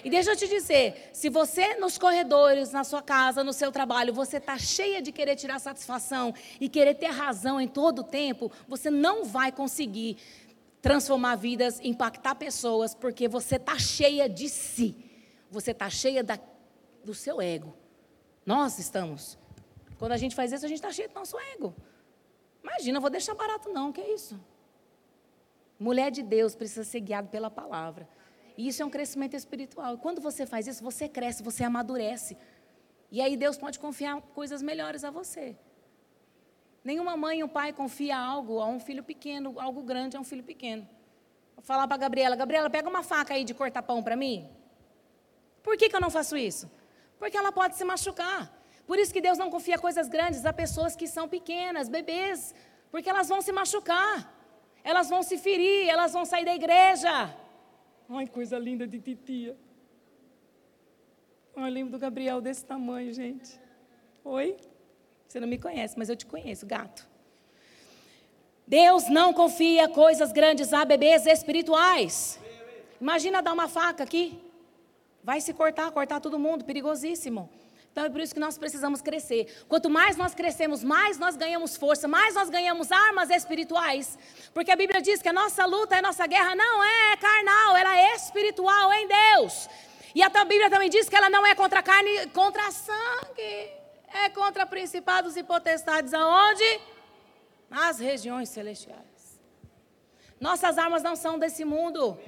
[0.04, 4.12] E deixa eu te dizer, se você nos corredores, na sua casa, no seu trabalho,
[4.12, 8.50] você está cheia de querer tirar satisfação e querer ter razão em todo o tempo,
[8.68, 10.16] você não vai conseguir
[10.80, 14.94] transformar vidas, impactar pessoas, porque você está cheia de si.
[15.50, 16.38] Você está cheia da,
[17.04, 17.74] do seu ego.
[18.44, 19.37] Nós estamos.
[19.98, 21.74] Quando a gente faz isso, a gente está cheio do nosso ego.
[22.62, 24.38] Imagina, eu vou deixar barato não, que é isso?
[25.78, 28.09] Mulher de Deus precisa ser guiada pela palavra.
[28.57, 29.99] E isso é um crescimento espiritual.
[29.99, 32.37] Quando você faz isso, você cresce, você amadurece.
[33.11, 35.57] E aí Deus pode confiar coisas melhores a você.
[36.83, 40.45] Nenhuma mãe ou pai confia algo a um filho pequeno, algo grande a um filho
[40.45, 40.88] pequeno.
[41.55, 44.49] Vou falar para a Gabriela, Gabriela, pega uma faca aí de cortar pão para mim.
[45.62, 46.71] Por que, que eu não faço isso?
[47.19, 48.53] Porque ela pode se machucar.
[48.87, 52.55] Por isso que Deus não confia coisas grandes a pessoas que são pequenas, bebês,
[52.90, 54.33] porque elas vão se machucar,
[54.85, 57.35] elas vão se ferir, elas vão sair da igreja.
[58.09, 59.57] Ai, coisa linda de titia.
[61.57, 63.59] Eu lembro do Gabriel desse tamanho, gente.
[64.25, 64.57] Oi?
[65.27, 67.09] Você não me conhece, mas eu te conheço, gato.
[68.66, 72.38] Deus não confia coisas grandes a bebês espirituais.
[73.01, 74.38] Imagina dar uma faca aqui.
[75.23, 77.51] Vai se cortar, cortar todo mundo, perigosíssimo.
[77.96, 79.64] Então é por isso que nós precisamos crescer.
[79.66, 84.18] Quanto mais nós crescemos, mais nós ganhamos força, mais nós ganhamos armas espirituais.
[84.52, 87.96] Porque a Bíblia diz que a nossa luta, a nossa guerra não é carnal, ela
[87.98, 89.66] é espiritual em Deus.
[90.14, 93.70] E a Bíblia também diz que ela não é contra carne, contra sangue.
[94.12, 96.80] É contra principados e potestades aonde?
[97.70, 99.40] Nas regiões celestiais.
[100.38, 102.18] Nossas armas não são desse mundo.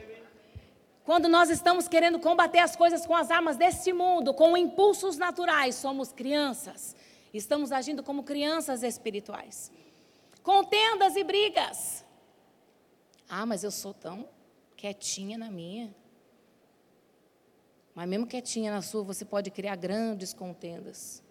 [1.08, 5.74] Quando nós estamos querendo combater as coisas com as armas deste mundo, com impulsos naturais,
[5.74, 6.94] somos crianças.
[7.32, 9.72] Estamos agindo como crianças espirituais.
[10.42, 12.04] Contendas e brigas.
[13.26, 14.28] Ah, mas eu sou tão
[14.76, 15.96] quietinha na minha.
[17.94, 21.22] Mas mesmo quietinha na sua, você pode criar grandes contendas.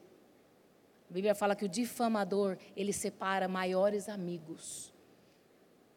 [1.07, 4.91] A Bíblia fala que o difamador, ele separa maiores amigos.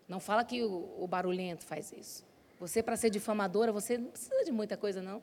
[0.06, 2.28] Não fala que o, o barulhento faz isso.
[2.60, 5.22] Você, para ser difamadora, você não precisa de muita coisa, não.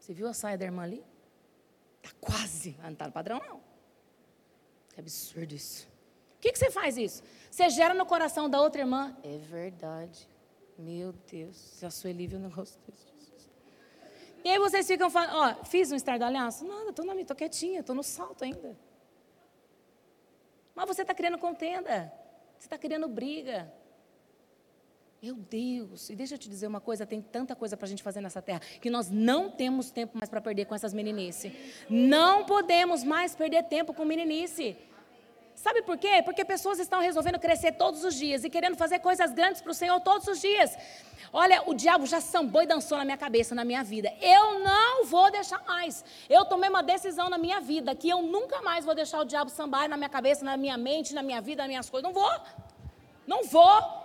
[0.00, 1.04] Você viu a saia da irmã ali?
[2.02, 2.76] Está quase.
[2.82, 3.60] Não está no padrão, não.
[4.88, 5.86] Que absurdo isso.
[6.36, 7.22] O que, que você faz isso?
[7.50, 9.16] Você gera no coração da outra irmã.
[9.22, 10.28] É verdade.
[10.76, 13.06] Meu Deus, se a Sueli viu o negócio desse.
[14.44, 16.64] E aí vocês ficam falando, ó, fiz um estardalhaço?
[16.64, 18.76] Nada, estou na minha, estou quietinha, estou no salto ainda.
[20.74, 22.12] Mas você está criando contenda.
[22.56, 23.72] Você está criando briga.
[25.26, 28.00] Meu Deus, e deixa eu te dizer uma coisa: tem tanta coisa para a gente
[28.00, 31.52] fazer nessa terra que nós não temos tempo mais para perder com essas meninices.
[31.90, 34.76] Não podemos mais perder tempo com meninice.
[35.56, 36.22] Sabe por quê?
[36.24, 39.74] Porque pessoas estão resolvendo crescer todos os dias e querendo fazer coisas grandes para o
[39.74, 40.78] Senhor todos os dias.
[41.32, 44.14] Olha, o diabo já sambou e dançou na minha cabeça, na minha vida.
[44.20, 46.04] Eu não vou deixar mais.
[46.30, 49.50] Eu tomei uma decisão na minha vida que eu nunca mais vou deixar o diabo
[49.50, 52.04] sambar na minha cabeça, na minha mente, na minha vida, nas minhas coisas.
[52.08, 52.40] Não vou.
[53.26, 53.95] Não vou.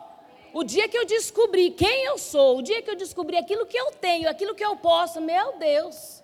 [0.54, 3.78] O dia que eu descobri quem eu sou, o dia que eu descobri aquilo que
[3.78, 6.22] eu tenho, aquilo que eu posso, meu Deus,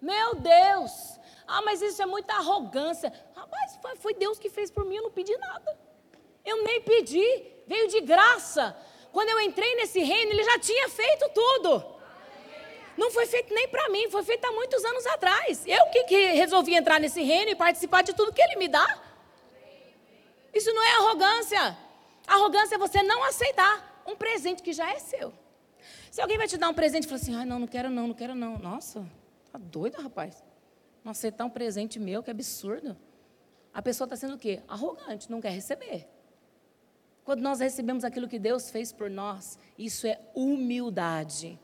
[0.00, 1.18] meu Deus.
[1.46, 3.12] Ah, mas isso é muita arrogância.
[3.34, 5.78] Rapaz, foi Deus que fez por mim, eu não pedi nada.
[6.44, 8.76] Eu nem pedi, veio de graça.
[9.10, 11.84] Quando eu entrei nesse reino, ele já tinha feito tudo.
[12.96, 15.64] Não foi feito nem para mim, foi feito há muitos anos atrás.
[15.66, 19.00] Eu que, que resolvi entrar nesse reino e participar de tudo que ele me dá.
[20.52, 21.76] Isso não é arrogância.
[22.26, 25.32] Arrogância é você não aceitar um presente que já é seu.
[26.10, 28.08] Se alguém vai te dar um presente e falar assim, ai, não, não quero não,
[28.08, 28.58] não quero não.
[28.58, 29.04] Nossa,
[29.50, 30.42] tá doido, rapaz.
[31.02, 32.96] Não aceitar um presente meu, que absurdo.
[33.72, 34.62] A pessoa está sendo o quê?
[34.68, 36.06] Arrogante, não quer receber.
[37.24, 41.58] Quando nós recebemos aquilo que Deus fez por nós, isso é humildade.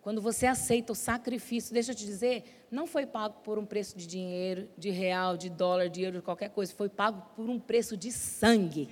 [0.00, 3.96] Quando você aceita o sacrifício, deixa eu te dizer, não foi pago por um preço
[3.96, 7.96] de dinheiro, de real, de dólar, de euro, qualquer coisa, foi pago por um preço
[7.96, 8.88] de sangue.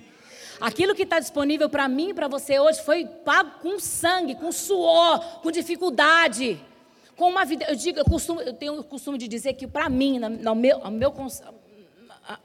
[0.59, 4.51] Aquilo que está disponível para mim e para você hoje foi pago com sangue, com
[4.51, 6.59] suor, com dificuldade,
[7.15, 7.65] com uma vida.
[7.65, 10.83] Eu digo, eu, costumo, eu tenho o costume de dizer que para mim, no meu,
[10.83, 11.13] ao meu,
[12.27, 12.39] a,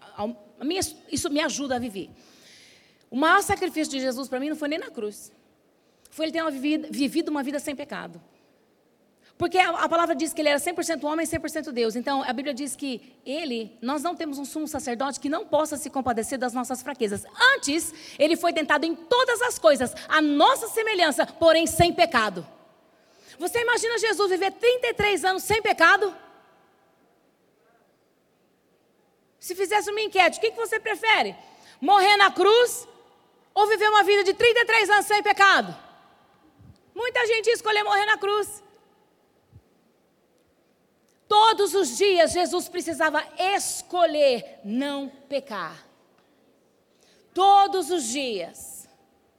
[0.61, 2.11] a, minha, isso me ajuda a viver.
[3.11, 5.33] O maior sacrifício de Jesus para mim não foi nem na cruz.
[6.11, 8.20] Foi ele ter uma vivido uma vida sem pecado.
[9.42, 11.96] Porque a, a, palavra diz que ele era 100% homem e 100% Deus.
[11.96, 15.76] Então, a Bíblia diz que ele, nós não temos um sumo sacerdote que não possa
[15.76, 17.26] se compadecer das nossas fraquezas.
[17.57, 22.46] Antes, ele foi tentado em todas as coisas, a nossa semelhança, porém sem pecado.
[23.37, 26.16] Você imagina Jesus viver 33 anos sem pecado?
[29.40, 31.35] Se fizesse uma enquete, o que, você prefere?
[31.81, 32.87] Morrer na cruz
[33.52, 35.76] ou viver uma vida de 33 anos sem pecado?
[36.94, 38.62] Muita gente escolheu morrer na cruz.
[41.33, 43.25] Todos os dias Jesus precisava
[43.57, 45.83] escolher não pecar.
[47.33, 48.87] Todos os dias.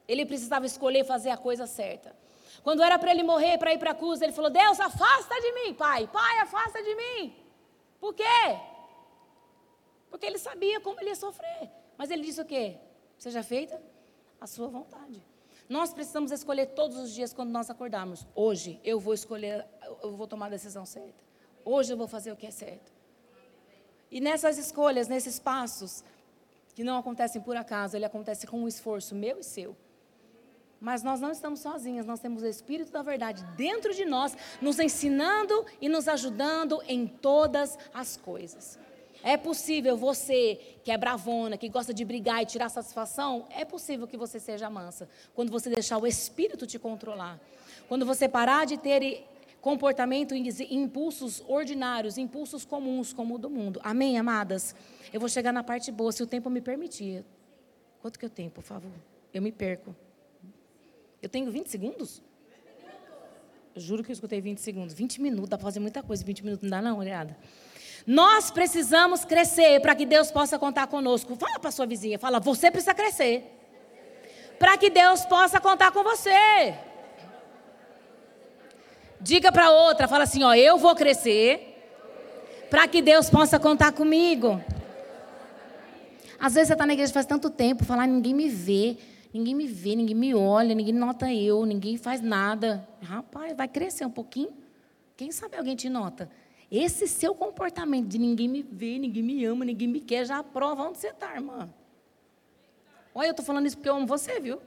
[0.07, 2.15] Ele precisava escolher fazer a coisa certa.
[2.63, 5.51] Quando era para ele morrer, para ir para a cruz, ele falou: Deus, afasta de
[5.51, 6.09] mim, pai.
[6.11, 7.35] Pai, afasta de mim.
[7.99, 8.23] Por quê?
[10.09, 11.69] Porque ele sabia como ele ia sofrer.
[11.95, 12.75] Mas ele disse o quê?
[13.19, 13.79] Seja feita
[14.41, 15.23] a sua vontade.
[15.69, 18.25] Nós precisamos escolher todos os dias quando nós acordarmos.
[18.33, 19.63] Hoje eu vou escolher,
[20.01, 21.32] eu vou tomar a decisão certa.
[21.65, 22.91] Hoje eu vou fazer o que é certo.
[24.11, 26.03] E nessas escolhas, nesses passos,
[26.75, 29.75] que não acontecem por acaso, ele acontece com um esforço meu e seu.
[30.79, 34.79] Mas nós não estamos sozinhas, nós temos o Espírito da Verdade dentro de nós, nos
[34.79, 38.77] ensinando e nos ajudando em todas as coisas.
[39.23, 44.05] É possível você, que é bravona, que gosta de brigar e tirar satisfação, é possível
[44.05, 47.39] que você seja mansa, quando você deixar o Espírito te controlar.
[47.87, 49.25] Quando você parar de ter
[49.63, 53.79] comportamento impulsos ordinários, impulsos comuns como o do mundo.
[53.81, 54.75] Amém, amadas?
[55.13, 57.23] Eu vou chegar na parte boa, se o tempo me permitir.
[58.01, 58.91] Quanto que eu tenho, por favor?
[59.33, 59.95] Eu me perco.
[61.21, 62.21] Eu tenho 20 segundos?
[63.73, 64.93] Eu juro que eu escutei 20 segundos.
[64.93, 66.25] 20 minutos, dá para fazer muita coisa.
[66.25, 67.37] 20 minutos não dá não, olhada.
[68.05, 71.37] Nós precisamos crescer para que Deus possa contar conosco.
[71.37, 73.45] Fala para sua vizinha, fala, você precisa crescer.
[74.59, 76.91] Para que Deus possa contar com você.
[79.23, 81.77] Diga para outra, fala assim, ó, eu vou crescer
[82.69, 84.61] para que Deus possa contar comigo.
[86.37, 88.97] Às vezes você está na igreja faz tanto tempo, falar, ninguém me vê,
[89.33, 92.85] ninguém me vê, ninguém me olha, ninguém nota eu, ninguém faz nada.
[93.01, 94.51] Rapaz, vai crescer um pouquinho.
[95.15, 96.29] Quem sabe alguém te nota?
[96.69, 100.83] Esse seu comportamento de ninguém me vê, ninguém me ama, ninguém me quer, já prova
[100.83, 101.69] onde você está, irmã.
[103.15, 104.61] Olha, eu estou falando isso porque eu amo você, viu?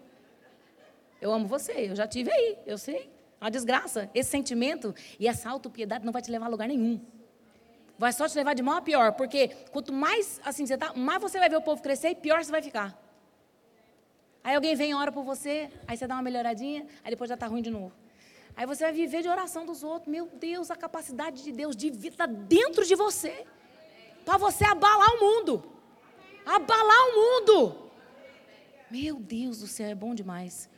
[1.21, 3.16] Eu amo você, eu já tive aí, eu sei.
[3.41, 4.11] Uma desgraça.
[4.15, 7.01] Esse sentimento e essa autopiedade não vai te levar a lugar nenhum.
[7.99, 11.21] Vai só te levar de mal a pior, porque quanto mais assim você tá, mais
[11.21, 12.97] você vai ver o povo crescer e pior você vai ficar.
[14.45, 17.35] Aí alguém vem e ora por você, aí você dá uma melhoradinha, aí depois já
[17.35, 17.93] está ruim de novo.
[18.57, 20.11] Aí você vai viver de oração dos outros.
[20.11, 23.45] Meu Deus, a capacidade de Deus de vida dentro de você.
[24.25, 25.73] Para você abalar o mundo.
[26.45, 27.91] Abalar o mundo.
[28.91, 30.71] Meu Deus do céu, é bom demais.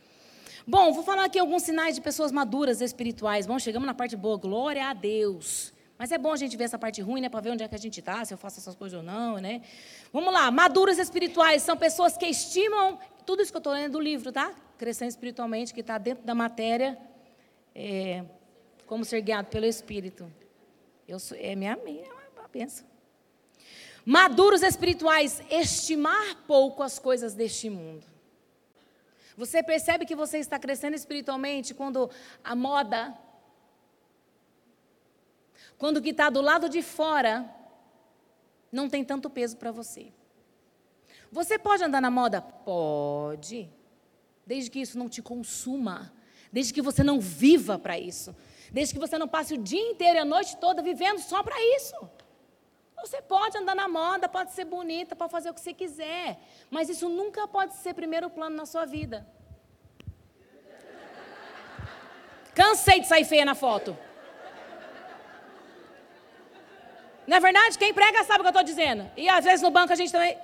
[0.71, 3.47] Bom, vou falar aqui alguns sinais de pessoas maduras espirituais.
[3.47, 5.73] Bom, chegamos na parte boa, glória a Deus.
[5.97, 7.27] Mas é bom a gente ver essa parte ruim, né?
[7.27, 9.39] Para ver onde é que a gente está, se eu faço essas coisas ou não,
[9.39, 9.63] né?
[10.13, 13.99] Vamos lá, maduras espirituais são pessoas que estimam, tudo isso que eu estou lendo do
[13.99, 14.53] livro, tá?
[14.77, 16.99] Crescendo espiritualmente, que está dentro da matéria
[17.73, 18.23] é,
[18.85, 20.31] como ser guiado pelo Espírito.
[21.07, 22.85] Eu sou, é minha, minha é benção.
[24.05, 28.18] Maduros espirituais, estimar pouco as coisas deste mundo.
[29.41, 32.09] Você percebe que você está crescendo espiritualmente quando
[32.43, 33.17] a moda,
[35.77, 37.33] quando o que está do lado de fora
[38.71, 40.11] não tem tanto peso para você.
[41.31, 42.41] Você pode andar na moda?
[42.41, 43.69] Pode.
[44.45, 46.11] Desde que isso não te consuma
[46.51, 48.35] desde que você não viva para isso,
[48.71, 51.55] desde que você não passe o dia inteiro e a noite toda vivendo só para
[51.75, 51.95] isso.
[53.01, 56.37] Você pode andar na moda, pode ser bonita, pode fazer o que você quiser,
[56.69, 59.25] mas isso nunca pode ser primeiro plano na sua vida.
[62.53, 63.97] Cansei de sair feia na foto.
[67.25, 67.77] Não é verdade?
[67.77, 69.09] Quem prega sabe o que eu estou dizendo.
[69.15, 70.37] E às vezes no banco a gente também.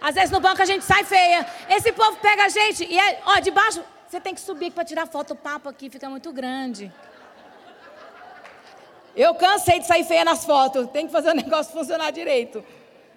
[0.00, 1.44] Às vezes no banco a gente sai feia.
[1.68, 3.84] Esse povo pega a gente e é, ó, debaixo.
[4.08, 6.92] Você tem que subir para tirar foto, o papo aqui fica muito grande.
[9.16, 12.64] Eu cansei de sair feia nas fotos, tem que fazer o negócio funcionar direito.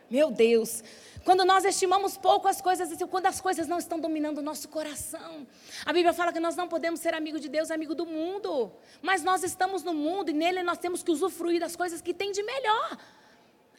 [0.10, 0.84] Meu Deus.
[1.24, 5.48] Quando nós estimamos pouco as coisas, quando as coisas não estão dominando o nosso coração.
[5.86, 8.72] A Bíblia fala que nós não podemos ser amigo de Deus, amigo do mundo.
[9.02, 12.34] Mas nós estamos no mundo e nele nós temos que usufruir das coisas que tem
[12.34, 12.98] de melhor.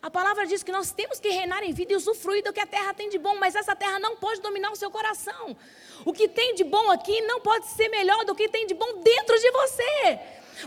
[0.01, 2.67] A palavra diz que nós temos que reinar em vida e usufruir do que a
[2.67, 5.57] terra tem de bom, mas essa terra não pode dominar o seu coração.
[6.05, 9.01] O que tem de bom aqui não pode ser melhor do que tem de bom
[9.03, 10.21] dentro de você.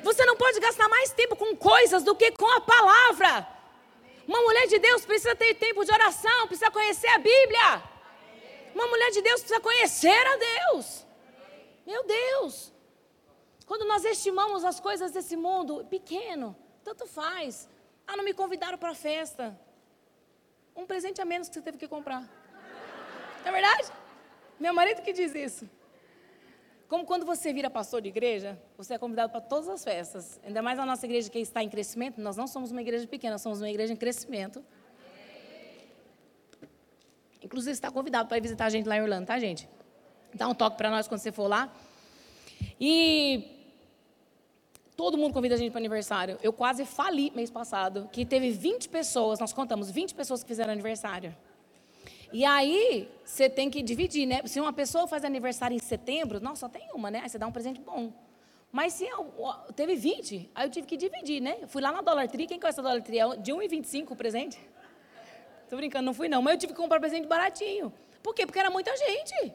[0.03, 3.47] Você não pode gastar mais tempo com coisas do que com a palavra.
[4.27, 7.83] Uma mulher de Deus precisa ter tempo de oração, precisa conhecer a Bíblia.
[8.75, 11.05] Uma mulher de Deus precisa conhecer a Deus.
[11.85, 12.73] Meu Deus.
[13.65, 17.69] Quando nós estimamos as coisas desse mundo pequeno, tanto faz.
[18.05, 19.57] Ah, não me convidaram para a festa.
[20.75, 22.21] Um presente a menos que você teve que comprar.
[23.43, 23.91] Não é verdade?
[24.59, 25.69] Meu marido que diz isso.
[26.87, 30.39] Como quando você vira pastor de igreja, você é convidado para todas as festas.
[30.43, 32.21] Ainda mais a nossa igreja que está em crescimento.
[32.21, 34.63] Nós não somos uma igreja pequena, somos uma igreja em crescimento.
[37.43, 39.67] Inclusive, você está convidado para ir visitar a gente lá em Orlando, tá, gente?
[40.33, 41.71] Dá um toque para nós quando você for lá.
[42.79, 43.57] E
[44.97, 46.39] Todo mundo convida a gente para aniversário.
[46.41, 50.73] Eu quase fali mês passado, que teve 20 pessoas, nós contamos 20 pessoas que fizeram
[50.73, 51.37] aniversário.
[52.31, 54.41] E aí, você tem que dividir, né?
[54.45, 57.21] Se uma pessoa faz aniversário em setembro, nossa, só tem uma, né?
[57.23, 58.11] Aí você dá um presente bom.
[58.71, 59.33] Mas se eu,
[59.75, 61.57] teve 20, aí eu tive que dividir, né?
[61.61, 63.19] Eu fui lá na Dollar Tree, quem conhece a Dollar Tree?
[63.19, 64.59] É de 1,25 o presente.
[65.69, 67.93] Tô brincando, não fui não, mas eu tive que comprar presente baratinho.
[68.21, 68.45] Por quê?
[68.45, 69.53] Porque era muita gente.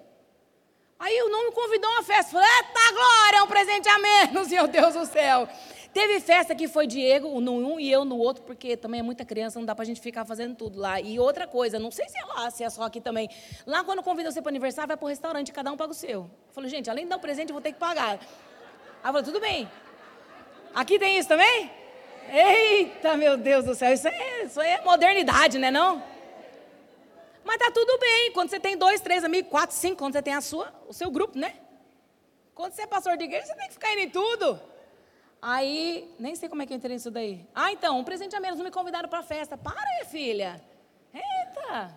[0.98, 2.32] Aí o não me convidou a uma festa.
[2.32, 5.48] Falei, eita glória, é um presente a menos, meu Deus do céu.
[5.92, 9.26] Teve festa que foi Diego num um e eu no outro, porque também é muita
[9.26, 10.98] criança, não dá pra gente ficar fazendo tudo lá.
[10.98, 13.28] E outra coisa, não sei se é lá, se é só aqui também.
[13.66, 16.20] Lá quando convida você para aniversário, vai pro restaurante, cada um paga o seu.
[16.20, 18.12] Eu falei, gente, além de dar um presente, eu vou ter que pagar.
[18.12, 19.68] Aí eu falei, tudo bem.
[20.74, 21.70] Aqui tem isso também?
[22.30, 26.02] Eita, meu Deus do céu, isso é, isso é modernidade, né não?
[27.44, 28.32] Mas tá tudo bem.
[28.32, 31.10] Quando você tem dois, três amigos, quatro, cinco, quando você tem a sua, o seu
[31.10, 31.54] grupo, né?
[32.54, 34.71] Quando você é pastor de igreja, você tem que ficar indo em tudo.
[35.44, 37.44] Aí, nem sei como é que eu entrei nisso daí.
[37.52, 39.58] Ah, então, um presente a menos, não me convidaram para a festa.
[39.58, 40.62] Para aí, filha.
[41.12, 41.92] Eita.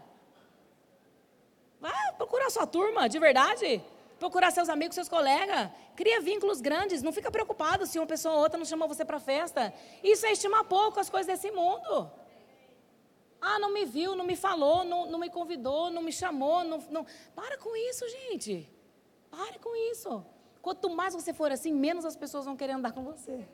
[1.79, 3.83] Vai procurar sua turma, de verdade.
[4.17, 5.69] Procurar seus amigos, seus colegas.
[5.95, 7.03] Cria vínculos grandes.
[7.03, 9.71] Não fica preocupado se uma pessoa ou outra não chamou você para a festa.
[10.03, 12.11] Isso é estimar pouco as coisas desse mundo.
[13.39, 16.63] Ah, não me viu, não me falou, não, não me convidou, não me chamou.
[16.63, 17.05] Não, não...
[17.35, 18.67] Para com isso, gente.
[19.29, 20.25] Para com isso.
[20.65, 23.45] Quanto mais você for assim, menos as pessoas vão querer andar com você.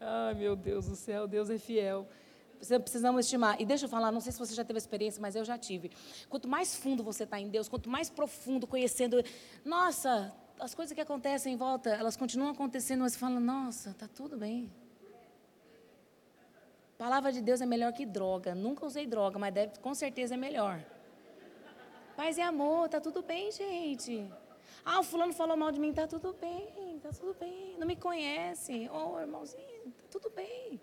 [0.00, 2.08] Ai, meu Deus do céu, Deus é fiel.
[2.58, 3.60] Precisamos estimar.
[3.60, 5.90] E deixa eu falar, não sei se você já teve experiência, mas eu já tive.
[6.30, 9.22] Quanto mais fundo você está em Deus, quanto mais profundo, conhecendo.
[9.62, 14.08] Nossa, as coisas que acontecem em volta, elas continuam acontecendo, mas você fala, nossa, está
[14.08, 14.72] tudo bem.
[16.96, 18.54] Palavra de Deus é melhor que droga.
[18.54, 20.82] Nunca usei droga, mas deve, com certeza é melhor.
[22.16, 24.26] Paz e amor, tá tudo bem, gente.
[24.84, 27.76] Ah, o fulano falou mal de mim, tá tudo bem, tá tudo bem.
[27.78, 28.88] Não me conhece.
[28.92, 30.80] Ô, oh, irmãozinho, tá tudo bem.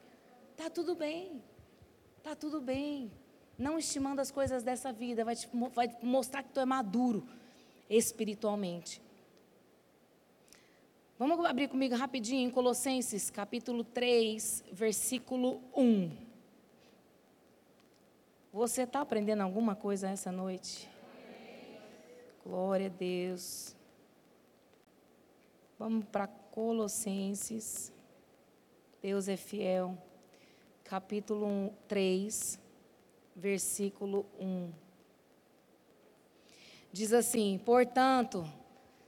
[0.56, 1.44] Tá tudo bem.
[2.24, 3.12] Tá tudo bem.
[3.58, 7.28] não estimando as coisas dessa vida, vai, te, vai mostrar que tu é maduro
[7.90, 9.02] espiritualmente.
[11.18, 16.12] Vamos abrir comigo rapidinho em Colossenses, capítulo 3, versículo 1.
[18.54, 20.88] Você está aprendendo alguma coisa essa noite?
[22.44, 23.77] Glória a Deus.
[25.80, 27.94] Vamos para Colossenses.
[29.00, 29.96] Deus é fiel.
[30.84, 32.60] Capítulo 3,
[33.36, 34.72] versículo 1.
[36.92, 38.44] Diz assim: Portanto,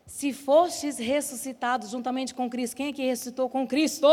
[0.05, 4.07] se fostes ressuscitados juntamente com Cristo, quem é que ressuscitou com Cristo?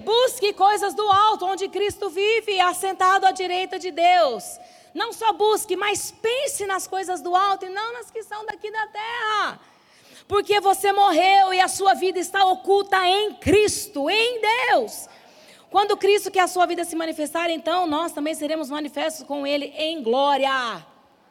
[0.00, 4.58] Busque coisas do alto, onde Cristo vive, assentado à direita de Deus.
[4.92, 8.68] Não só busque, mas pense nas coisas do alto e não nas que são daqui
[8.68, 9.71] da terra.
[10.32, 15.06] Porque você morreu e a sua vida está oculta em Cristo, em Deus.
[15.70, 19.66] Quando Cristo quer a sua vida se manifestar, então nós também seremos manifestos com Ele
[19.76, 20.50] em glória.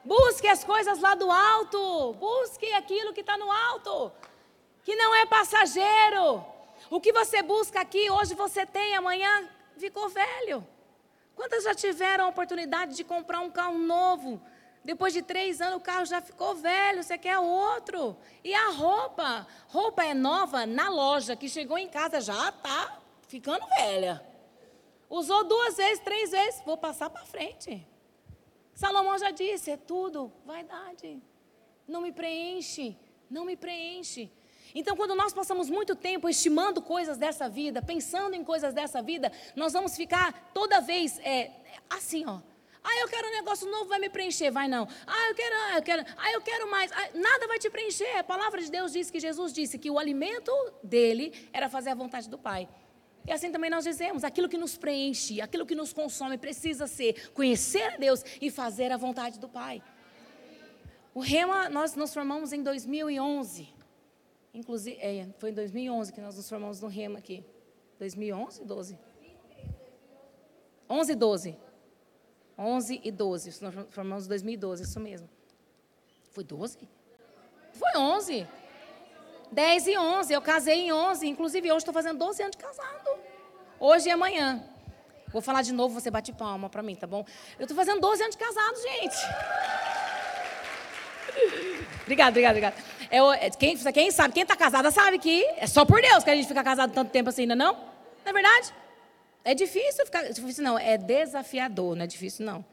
[0.05, 2.13] Busque as coisas lá do alto.
[2.19, 4.11] Busque aquilo que está no alto,
[4.83, 6.45] que não é passageiro.
[6.87, 9.49] O que você busca aqui, hoje você tem, amanhã
[9.79, 10.63] ficou velho.
[11.35, 14.39] Quantas já tiveram a oportunidade de comprar um carro novo?
[14.83, 18.17] Depois de três anos o carro já ficou velho, você quer outro.
[18.43, 19.47] E a roupa?
[19.67, 24.25] Roupa é nova na loja, que chegou em casa já está ficando velha.
[25.09, 27.85] Usou duas vezes, três vezes, vou passar para frente.
[28.73, 31.21] Salomão já disse: é tudo vaidade.
[31.87, 32.97] Não me preenche,
[33.29, 34.31] não me preenche.
[34.73, 39.31] Então, quando nós passamos muito tempo estimando coisas dessa vida, pensando em coisas dessa vida,
[39.55, 41.51] nós vamos ficar toda vez é,
[41.89, 42.39] assim, ó.
[42.83, 44.87] Ah, eu quero um negócio novo, vai me preencher, vai não.
[45.05, 46.91] Ah, eu quero, ah, eu quero, ah, eu quero mais.
[46.91, 48.17] Ah, nada vai te preencher.
[48.17, 50.51] A palavra de Deus diz que Jesus disse que o alimento
[50.83, 52.67] dele era fazer a vontade do Pai.
[53.27, 57.29] E assim também nós dizemos: aquilo que nos preenche, aquilo que nos consome, precisa ser
[57.31, 59.81] conhecer a Deus e fazer a vontade do Pai.
[61.13, 63.67] O Rema, nós nos formamos em 2011.
[64.53, 67.43] Inclusive, é, foi em 2011 que nós nos formamos no Rema aqui.
[67.99, 68.97] 2011, 12?
[70.89, 71.57] 11 e 12.
[72.57, 73.63] 11 e 12.
[73.63, 75.29] Nós formamos em 2012, isso mesmo.
[76.31, 76.77] Foi 12?
[77.73, 78.47] Foi 11.
[79.51, 80.33] 10 e 11.
[80.33, 81.27] Eu casei em 11.
[81.27, 83.19] Inclusive, hoje estou fazendo 12 anos de casado.
[83.79, 84.63] Hoje e amanhã.
[85.29, 87.25] Vou falar de novo, você bate palma para mim, tá bom?
[87.57, 89.15] Eu estou fazendo 12 anos de casado, gente.
[92.03, 92.75] obrigada, obrigada, obrigada.
[93.09, 96.29] Eu, é, quem, quem sabe, quem está casada sabe que é só por Deus que
[96.29, 97.73] a gente fica casado tanto tempo assim, ainda não?
[97.73, 98.73] Não é verdade?
[99.43, 100.23] É difícil ficar.
[100.23, 102.63] Difícil não, é desafiador, não é difícil não.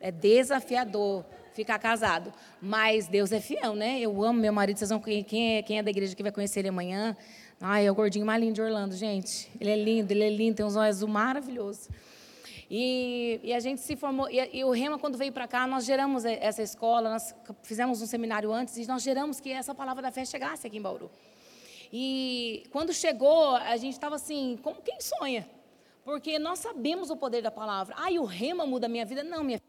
[0.00, 2.32] É desafiador ficar casado.
[2.60, 4.00] Mas Deus é fiel, né?
[4.00, 4.78] Eu amo meu marido.
[4.78, 7.16] Vocês vão quem é, quem é da igreja que vai conhecer ele amanhã?
[7.60, 9.50] Ai, é o gordinho mais lindo de Orlando, gente.
[9.60, 11.88] Ele é lindo, ele é lindo, tem uns olhos azul maravilhosos.
[12.68, 14.28] E, e, a gente se formou.
[14.30, 18.06] E, e o Rema, quando veio para cá, nós geramos essa escola, nós fizemos um
[18.06, 21.10] seminário antes e nós geramos que essa palavra da fé chegasse aqui em Bauru.
[21.92, 25.46] E quando chegou, a gente estava assim, como quem sonha?
[26.04, 27.94] Porque nós sabemos o poder da palavra.
[27.98, 29.22] Ai, o Rema muda a minha vida.
[29.22, 29.60] Não, minha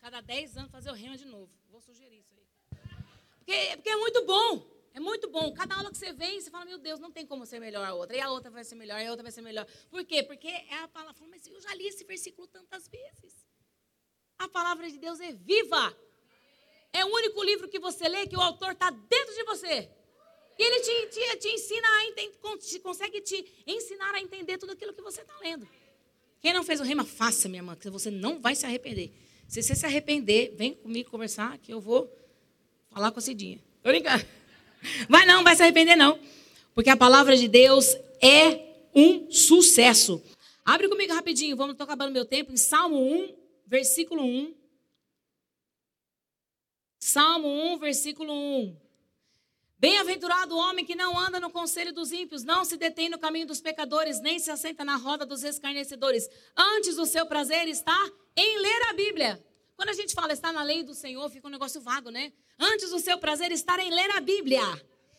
[0.00, 1.50] Cada 10 anos fazer o rema de novo.
[1.68, 2.46] Vou sugerir isso aí.
[3.38, 4.76] Porque, porque é muito bom.
[4.94, 5.52] É muito bom.
[5.52, 7.92] Cada aula que você vem, você fala, meu Deus, não tem como ser melhor a
[7.92, 8.16] outra.
[8.16, 9.66] E a outra vai ser melhor, e a outra vai ser melhor.
[9.90, 10.22] Por quê?
[10.22, 11.14] Porque é a palavra.
[11.28, 13.46] Mas eu já li esse versículo tantas vezes.
[14.38, 15.94] A palavra de Deus é viva.
[16.92, 19.90] É o único livro que você lê que o autor está dentro de você.
[20.58, 22.38] E ele te, te, te ensina a entender,
[22.82, 25.68] consegue te ensinar a entender tudo aquilo que você está lendo.
[26.46, 29.10] Quem não fez o rema, faça, minha irmã, que você não vai se arrepender.
[29.48, 32.08] Se você se arrepender, vem comigo conversar, que eu vou
[32.88, 33.58] falar com a Cidinha.
[33.82, 34.24] Tô brincando.
[35.10, 36.20] Vai não, vai se arrepender não.
[36.72, 40.22] Porque a palavra de Deus é um sucesso.
[40.64, 43.34] Abre comigo rapidinho, vamos estou acabando meu tempo em Salmo 1,
[43.66, 44.54] versículo 1.
[47.00, 48.76] Salmo 1, versículo 1.
[49.78, 53.46] Bem-aventurado o homem que não anda no conselho dos ímpios, não se detém no caminho
[53.46, 56.26] dos pecadores, nem se assenta na roda dos escarnecedores.
[56.56, 59.44] Antes o seu prazer está em ler a Bíblia.
[59.76, 62.32] Quando a gente fala está na lei do Senhor, fica um negócio vago, né?
[62.58, 64.62] Antes o seu prazer está em ler a Bíblia.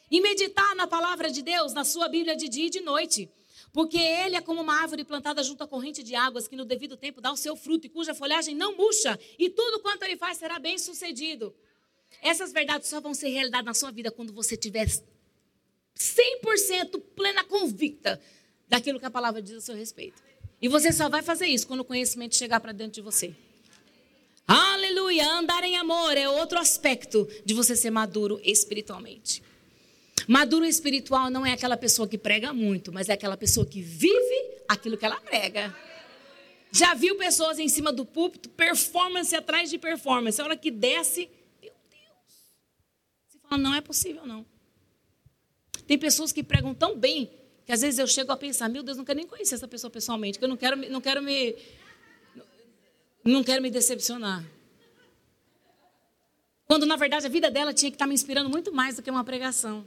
[0.09, 3.29] E meditar na palavra de Deus, na sua Bíblia de dia e de noite.
[3.71, 6.97] Porque ele é como uma árvore plantada junto à corrente de águas, que no devido
[6.97, 10.39] tempo dá o seu fruto e cuja folhagem não murcha, e tudo quanto ele faz
[10.39, 11.53] será bem sucedido.
[12.21, 15.01] Essas verdades só vão ser realidade na sua vida quando você tiver 100%
[17.15, 18.19] plena convicta
[18.67, 20.21] daquilo que a palavra diz a seu respeito.
[20.61, 23.35] E você só vai fazer isso quando o conhecimento chegar para dentro de você.
[24.47, 25.29] Aleluia!
[25.33, 29.43] Andar em amor é outro aspecto de você ser maduro espiritualmente.
[30.27, 34.57] Maduro espiritual não é aquela pessoa que prega muito, mas é aquela pessoa que vive
[34.67, 35.75] aquilo que ela prega.
[36.71, 40.41] Já viu pessoas em cima do púlpito, performance atrás de performance.
[40.41, 41.29] A hora que desce,
[43.47, 44.45] fala, não é possível, não.
[45.85, 47.31] Tem pessoas que pregam tão bem
[47.65, 49.91] que às vezes eu chego a pensar, meu Deus, não quero nem conhecer essa pessoa
[49.91, 51.55] pessoalmente, que eu não quero, não quero me
[53.23, 54.45] não quero me decepcionar.
[56.65, 59.11] Quando na verdade a vida dela tinha que estar me inspirando muito mais do que
[59.11, 59.85] uma pregação.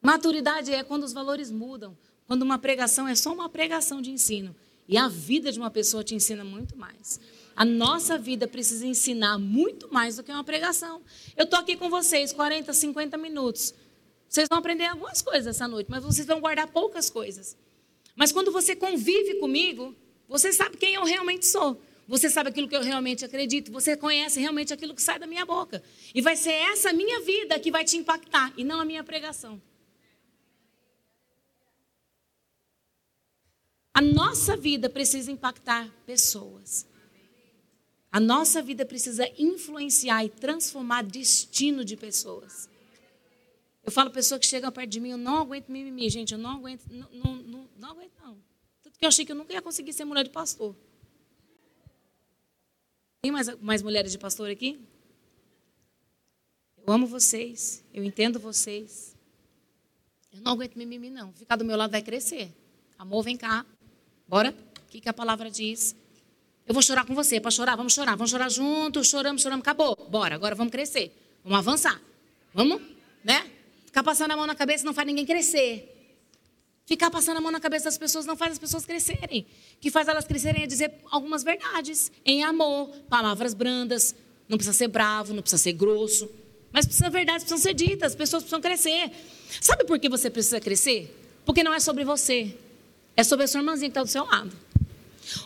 [0.00, 1.96] Maturidade é quando os valores mudam,
[2.26, 4.54] quando uma pregação é só uma pregação de ensino
[4.88, 7.20] e a vida de uma pessoa te ensina muito mais.
[7.56, 11.02] A nossa vida precisa ensinar muito mais do que uma pregação.
[11.36, 13.74] Eu estou aqui com vocês 40, 50 minutos.
[14.28, 17.56] Vocês vão aprender algumas coisas essa noite, mas vocês vão guardar poucas coisas.
[18.16, 19.94] Mas quando você convive comigo,
[20.28, 21.80] você sabe quem eu realmente sou.
[22.08, 23.70] Você sabe aquilo que eu realmente acredito.
[23.72, 25.82] Você conhece realmente aquilo que sai da minha boca.
[26.14, 29.60] E vai ser essa minha vida que vai te impactar e não a minha pregação.
[33.92, 36.86] A nossa vida precisa impactar pessoas.
[38.14, 42.70] A nossa vida precisa influenciar e transformar destino de pessoas.
[43.82, 46.50] Eu falo pessoa que chega perto de mim, eu não aguento mimimi, gente, eu não
[46.50, 48.38] aguento, não, não, não, não aguento não.
[48.84, 50.76] Tanto que eu achei que eu nunca ia conseguir ser mulher de pastor.
[53.20, 54.78] Tem mais, mais mulheres de pastor aqui?
[56.86, 59.16] Eu amo vocês, eu entendo vocês.
[60.32, 61.32] Eu não aguento mimimi, não.
[61.32, 62.48] Ficar do meu lado vai crescer.
[62.96, 63.66] Amor, vem cá.
[64.28, 64.54] Bora?
[64.86, 65.96] O que, que a palavra diz?
[66.66, 67.40] Eu vou chorar com você.
[67.40, 67.76] Para chorar?
[67.76, 68.16] Vamos chorar.
[68.16, 69.08] Vamos chorar juntos.
[69.08, 69.62] Choramos, choramos.
[69.62, 69.96] Acabou.
[70.10, 70.34] Bora.
[70.34, 71.12] Agora vamos crescer.
[71.42, 72.00] Vamos avançar.
[72.52, 72.80] Vamos?
[73.22, 73.50] Né?
[73.86, 75.90] Ficar passando a mão na cabeça não faz ninguém crescer.
[76.86, 79.46] Ficar passando a mão na cabeça das pessoas não faz as pessoas crescerem.
[79.76, 84.14] O que faz elas crescerem é dizer algumas verdades, em amor, palavras brandas.
[84.48, 86.28] Não precisa ser bravo, não precisa ser grosso.
[86.70, 89.10] Mas precisa, verdades precisam ser ditas, as pessoas precisam crescer.
[89.60, 91.14] Sabe por que você precisa crescer?
[91.46, 92.54] Porque não é sobre você,
[93.16, 94.63] é sobre a sua irmãzinha que está do seu lado.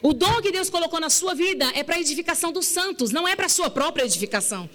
[0.02, 3.26] O dom que Deus colocou na sua vida é para a edificação dos santos, não
[3.26, 4.68] é para a sua própria edificação.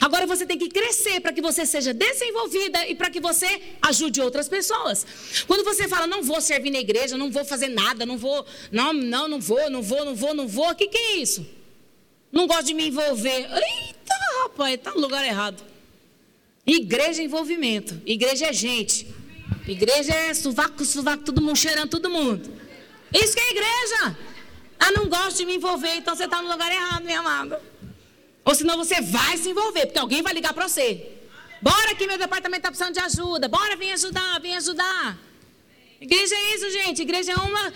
[0.00, 4.20] Agora você tem que crescer para que você seja desenvolvida e para que você ajude
[4.20, 5.06] outras pessoas.
[5.46, 8.92] Quando você fala, não vou servir na igreja, não vou fazer nada, não vou, não,
[8.92, 11.46] não, não vou, não vou, não vou, não vou, o que, que é isso?
[12.32, 13.48] Não gosto de me envolver.
[13.48, 15.62] Eita, rapaz, está no lugar errado.
[16.66, 19.06] Igreja é envolvimento, igreja é gente.
[19.68, 22.52] Igreja é sovaco, sovaco, todo mundo cheirando todo mundo.
[23.14, 24.18] Isso que é igreja.
[24.78, 27.62] Ah, não gosto de me envolver, então você está no lugar errado, minha amada.
[28.44, 31.12] Ou senão você vai se envolver, porque alguém vai ligar para você.
[31.60, 33.48] Bora que meu departamento está precisando de ajuda.
[33.48, 35.18] Bora, vem ajudar, vem ajudar.
[36.00, 37.02] Igreja é isso, gente.
[37.02, 37.72] Igreja é uma.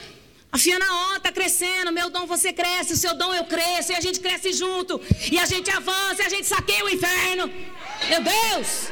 [0.53, 3.95] A Fiana ó, está crescendo, meu dom você cresce, o seu dom eu cresço, e
[3.95, 7.49] a gente cresce junto, e a gente avança, e a gente saqueia o inferno.
[8.09, 8.91] Meu Deus!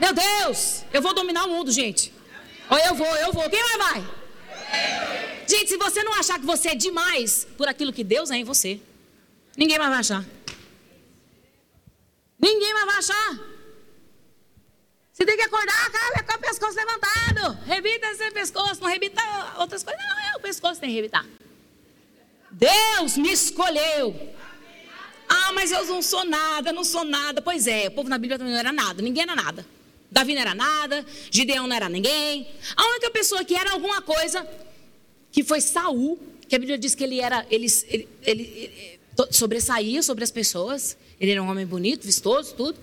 [0.00, 0.82] Meu Deus!
[0.92, 2.12] Eu vou dominar o mundo, gente.
[2.68, 3.48] Ou eu vou, eu vou.
[3.48, 4.21] Quem vai, vai?
[5.46, 8.44] Gente, se você não achar que você é demais por aquilo que Deus é em
[8.44, 8.80] você,
[9.56, 10.24] ninguém mais vai achar.
[12.38, 13.40] Ninguém mais vai achar.
[15.12, 17.58] Você tem que acordar, cara, com o pescoço levantado.
[17.66, 19.22] Rebita esse pescoço, não rebita
[19.58, 20.02] outras coisas.
[20.02, 21.26] Não, é o pescoço que tem que rebitar.
[22.50, 24.34] Deus me escolheu.
[25.28, 27.40] Ah, mas eu não sou nada, não sou nada.
[27.40, 29.66] Pois é, o povo na Bíblia também não era nada, ninguém era nada.
[30.12, 32.46] Davi não era nada, Gideão não era ninguém.
[32.76, 34.46] A única pessoa que era alguma coisa,
[35.32, 39.00] que foi Saul, que a Bíblia diz que ele era, ele, ele, ele,
[39.30, 40.98] sobressaía sobre as pessoas.
[41.18, 42.78] Ele era um homem bonito, vistoso, tudo.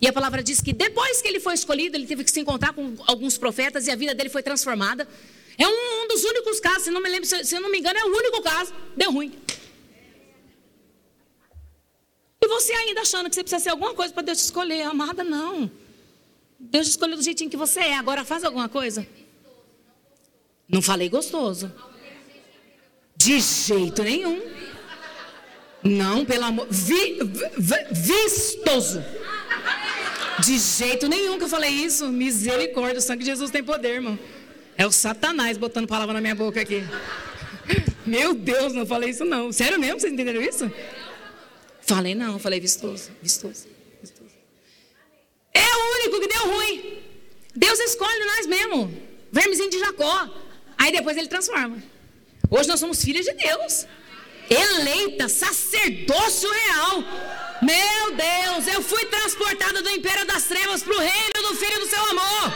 [0.00, 2.72] E a palavra diz que depois que ele foi escolhido, ele teve que se encontrar
[2.72, 5.08] com alguns profetas e a vida dele foi transformada.
[5.58, 7.80] É um, um dos únicos casos, se não me lembro, se, se eu não me
[7.80, 8.72] engano, é o único caso.
[8.96, 9.32] Deu ruim.
[12.40, 15.24] E você ainda achando que você precisa ser alguma coisa para Deus te escolher, amada,
[15.24, 15.68] não.
[16.60, 17.96] Deus escolheu do jeitinho que você é.
[17.96, 19.06] Agora faz alguma coisa.
[20.68, 21.72] Não falei gostoso.
[23.16, 24.40] De jeito nenhum.
[25.82, 26.66] Não, pelo amor.
[26.70, 27.18] Vi,
[27.58, 29.02] vi, vistoso.
[30.44, 32.08] De jeito nenhum que eu falei isso.
[32.08, 34.18] Misericórdia, o sangue de Jesus tem poder, irmão.
[34.76, 36.84] É o Satanás botando palavra na minha boca aqui.
[38.06, 39.52] Meu Deus, não falei isso não.
[39.52, 40.00] Sério mesmo?
[40.00, 40.70] Vocês entenderam isso?
[41.80, 43.66] Falei não, falei vistoso, vistoso.
[45.52, 47.02] É o único que deu ruim.
[47.54, 49.10] Deus escolhe nós mesmo.
[49.32, 50.28] Vermezinho de Jacó.
[50.78, 51.82] Aí depois ele transforma.
[52.50, 53.86] Hoje nós somos filhos de Deus.
[54.48, 57.04] Eleita, sacerdócio real.
[57.62, 61.86] Meu Deus, eu fui transportada do império das trevas para o reino do Filho do
[61.86, 62.54] seu amor.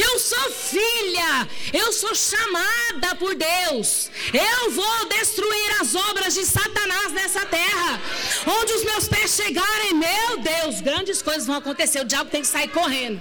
[0.00, 4.10] Eu sou filha, eu sou chamada por Deus.
[4.32, 8.00] Eu vou destruir as obras de Satanás nessa terra.
[8.46, 12.00] Onde os meus pés chegarem, meu Deus, grandes coisas vão acontecer.
[12.00, 13.20] O diabo tem que sair correndo.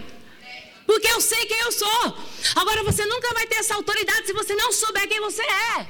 [0.85, 2.17] Porque eu sei quem eu sou.
[2.55, 5.87] Agora você nunca vai ter essa autoridade se você não souber quem você é.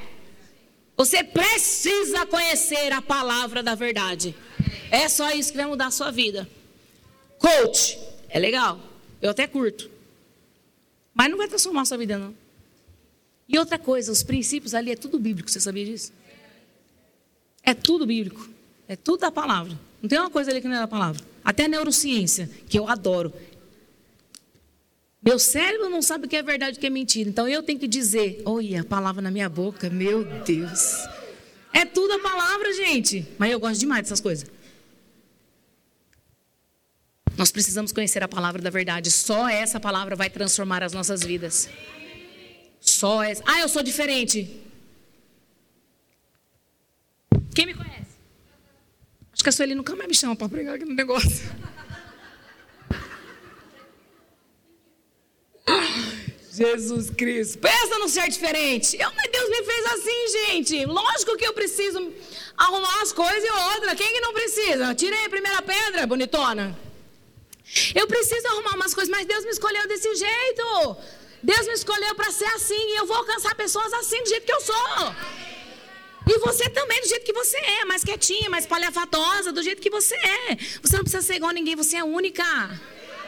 [0.95, 4.33] Você precisa conhecer a palavra da verdade.
[4.89, 6.49] É só isso que vai mudar a sua vida.
[7.38, 8.79] Coach, é legal.
[9.21, 9.96] Eu até curto.
[11.18, 12.36] Mas não vai transformar a sua vida, não.
[13.49, 16.13] E outra coisa, os princípios ali é tudo bíblico, você sabia disso?
[17.63, 18.47] É tudo bíblico.
[18.88, 19.78] É tudo da palavra.
[20.01, 21.22] Não tem uma coisa ali que não é da palavra.
[21.43, 23.34] Até a neurociência, que eu adoro.
[25.24, 27.28] Meu cérebro não sabe o que é verdade e o que é mentira.
[27.30, 30.95] Então eu tenho que dizer, olha, a palavra na minha boca, meu Deus.
[31.74, 33.28] É tudo a palavra, gente.
[33.38, 34.49] Mas eu gosto demais dessas coisas.
[37.38, 39.11] Nós precisamos conhecer a palavra da verdade.
[39.11, 41.69] Só essa palavra vai transformar as nossas vidas.
[42.81, 43.43] Só essa.
[43.45, 44.59] Ah, eu sou diferente.
[47.53, 48.17] Quem me conhece?
[49.31, 51.45] Acho que a Sueli nunca mais me chama para pregar aqui no negócio.
[56.51, 57.59] Jesus Cristo.
[57.59, 58.97] Pensa no ser diferente.
[58.99, 60.85] Eu, mas Deus me fez assim, gente.
[60.85, 62.11] Lógico que eu preciso
[62.57, 63.95] arrumar as coisas e outra.
[63.95, 64.95] Quem que não precisa?
[64.95, 66.86] Tirei a primeira pedra, bonitona.
[67.93, 70.97] Eu preciso arrumar umas coisas, mas Deus me escolheu desse jeito.
[71.43, 74.53] Deus me escolheu para ser assim e eu vou alcançar pessoas assim do jeito que
[74.53, 75.15] eu sou.
[76.30, 79.89] E você também, do jeito que você é, mais quietinha, mais palhafatosa, do jeito que
[79.89, 80.57] você é.
[80.82, 82.43] Você não precisa ser igual a ninguém, você é única.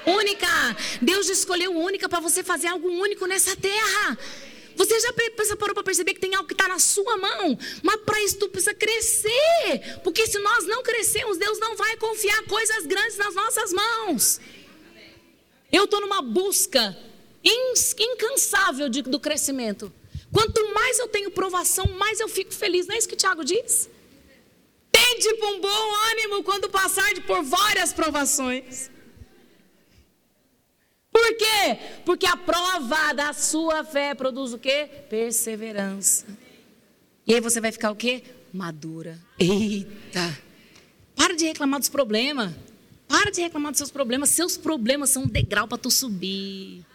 [0.06, 0.48] Única.
[1.02, 4.18] Deus escolheu única para você fazer algo único nessa terra.
[4.76, 5.14] Você já
[5.58, 7.58] parou para perceber que tem algo que está na sua mão?
[7.84, 10.00] Mas para isso tu precisa crescer.
[10.04, 14.40] Porque se nós não crescermos, Deus não vai confiar coisas grandes nas nossas mãos.
[15.72, 16.98] Eu estou numa busca
[17.44, 19.92] incansável de, do crescimento.
[20.32, 22.88] Quanto mais eu tenho provação, mais eu fico feliz.
[22.88, 23.90] Não é isso que o Tiago diz?
[24.92, 28.90] Tende um bom ânimo quando passar por várias provações.
[31.20, 31.78] Por quê?
[32.06, 34.90] Porque a prova da sua fé produz o quê?
[35.10, 36.26] Perseverança.
[37.28, 38.24] E aí você vai ficar o quê?
[38.54, 39.20] Madura.
[39.38, 40.40] Eita!
[41.14, 42.54] Para de reclamar dos problemas.
[43.06, 44.30] Para de reclamar dos seus problemas.
[44.30, 46.86] Seus problemas são um degrau para tu subir.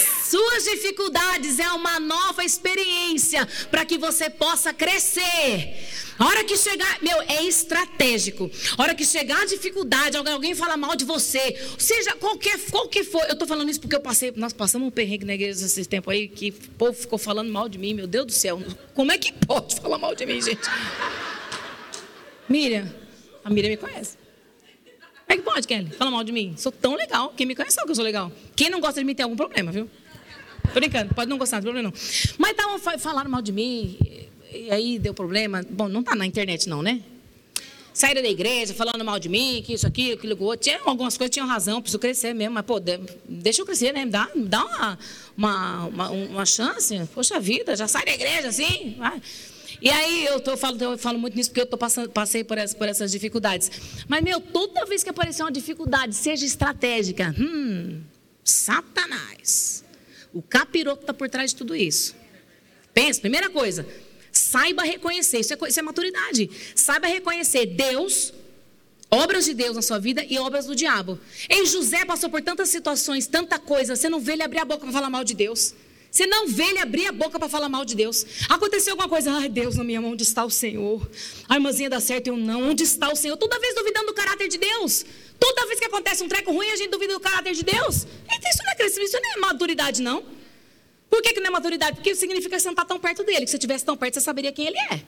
[0.00, 5.76] Suas dificuldades é uma nova experiência para que você possa crescer.
[6.18, 8.50] A hora que chegar, meu, é estratégico.
[8.76, 13.02] A hora que chegar a dificuldade, alguém fala mal de você, seja qualquer, qual que
[13.02, 13.22] for.
[13.22, 16.12] Eu estou falando isso porque eu passei, nós passamos um perrengue na igreja esses tempos
[16.12, 18.62] aí que o povo ficou falando mal de mim, meu Deus do céu.
[18.94, 20.68] Como é que pode falar mal de mim, gente?
[22.48, 22.94] Miriam,
[23.42, 24.19] a Miriam me conhece.
[25.30, 25.90] Como é que pode, Kelly?
[25.90, 26.54] Fala mal de mim.
[26.56, 27.32] Sou tão legal.
[27.36, 28.32] Quem me conhece sabe que eu sou legal.
[28.56, 29.88] Quem não gosta de mim tem algum problema, viu?
[30.74, 32.36] Tô brincando, pode não gostar, não tem problema não.
[32.36, 33.96] Mas estavam falando mal de mim,
[34.52, 35.64] e aí deu problema.
[35.70, 37.00] Bom, não tá na internet não, né?
[37.94, 40.64] Saíram da igreja falando mal de mim, que isso aqui, aquilo, aquilo outro.
[40.64, 42.80] Tinha algumas coisas tinham razão, preciso crescer mesmo, mas, pô,
[43.28, 44.06] deixa eu crescer, né?
[44.06, 44.98] Dá, dá uma,
[45.36, 47.08] uma, uma, uma chance.
[47.14, 49.22] Poxa vida, já sai da igreja assim, vai.
[49.80, 52.44] E aí eu, tô, eu, falo, eu falo muito nisso porque eu tô passando, passei
[52.44, 53.70] por, essa, por essas dificuldades.
[54.06, 58.02] Mas, meu, toda vez que aparecer uma dificuldade, seja estratégica, hum,
[58.44, 59.84] Satanás.
[60.32, 62.14] O capiroto está por trás de tudo isso.
[62.92, 63.86] Pensa, primeira coisa,
[64.30, 66.50] saiba reconhecer, isso é, isso é maturidade.
[66.74, 68.32] Saiba reconhecer Deus,
[69.10, 71.18] obras de Deus na sua vida e obras do diabo.
[71.48, 74.80] Em José passou por tantas situações, tanta coisa, você não vê ele abrir a boca
[74.80, 75.74] para falar mal de Deus.
[76.10, 78.26] Você não vê ele abrir a boca para falar mal de Deus.
[78.48, 81.08] Aconteceu alguma coisa, ai Deus, na minha mão, onde está o Senhor?
[81.48, 83.36] A irmãzinha dá certo, eu não, onde está o Senhor?
[83.36, 85.06] Toda vez duvidando do caráter de Deus.
[85.38, 87.96] Toda vez que acontece um treco ruim, a gente duvida do caráter de Deus.
[87.96, 90.24] Isso não é crescimento, isso não é maturidade, não.
[91.08, 91.96] Por que, que não é maturidade?
[91.96, 93.40] Porque significa que você não está tão perto dele.
[93.40, 95.02] Que se você estivesse tão perto, você saberia quem ele é.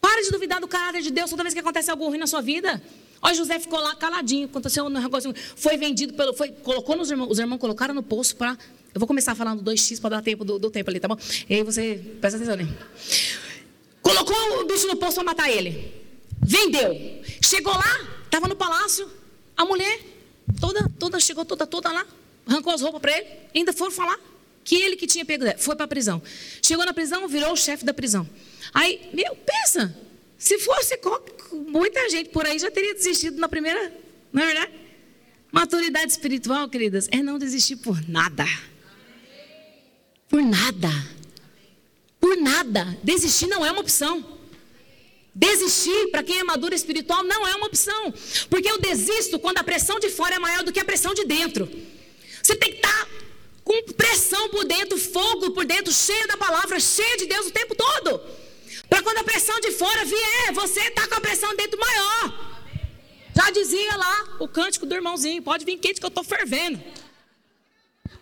[0.00, 2.40] Para de duvidar do caráter de Deus toda vez que acontece algo ruim na sua
[2.40, 2.82] vida.
[3.20, 7.30] Olha, José ficou lá caladinho, aconteceu um negócio, foi vendido pelo, foi, colocou nos irmãos,
[7.30, 8.58] os irmãos colocaram no poço para,
[8.94, 11.16] eu vou começar falando 2x para dar tempo do, do, tempo ali, tá bom?
[11.48, 12.68] E aí você, presta atenção, né?
[14.02, 15.92] Colocou o bicho no poço para matar ele.
[16.40, 16.94] Vendeu.
[17.42, 19.08] Chegou lá, estava no palácio,
[19.56, 20.00] a mulher
[20.60, 22.06] toda, toda, chegou toda, toda lá,
[22.46, 24.18] arrancou as roupas para ele, ainda foram falar
[24.64, 26.22] que ele que tinha pego, foi para a prisão.
[26.62, 28.28] Chegou na prisão, virou o chefe da prisão.
[28.72, 29.96] Aí, meu, pensa,
[30.38, 30.98] se fosse
[31.52, 33.92] muita gente por aí já teria desistido na primeira,
[34.32, 34.72] não é verdade?
[35.50, 38.44] Maturidade espiritual, queridas, é não desistir por nada.
[40.32, 40.90] Por nada.
[42.18, 42.98] Por nada.
[43.02, 44.14] Desistir não é uma opção.
[45.34, 48.14] Desistir, para quem é maduro espiritual, não é uma opção.
[48.48, 51.26] Porque eu desisto quando a pressão de fora é maior do que a pressão de
[51.26, 51.70] dentro.
[52.42, 53.08] Você tem que estar tá
[53.62, 57.74] com pressão por dentro, fogo por dentro, cheio da palavra, cheio de Deus o tempo
[57.74, 58.18] todo.
[58.88, 62.22] Para quando a pressão de fora vier, você está com a pressão dentro maior.
[63.36, 66.82] Já dizia lá o cântico do irmãozinho: pode vir quente que eu estou fervendo.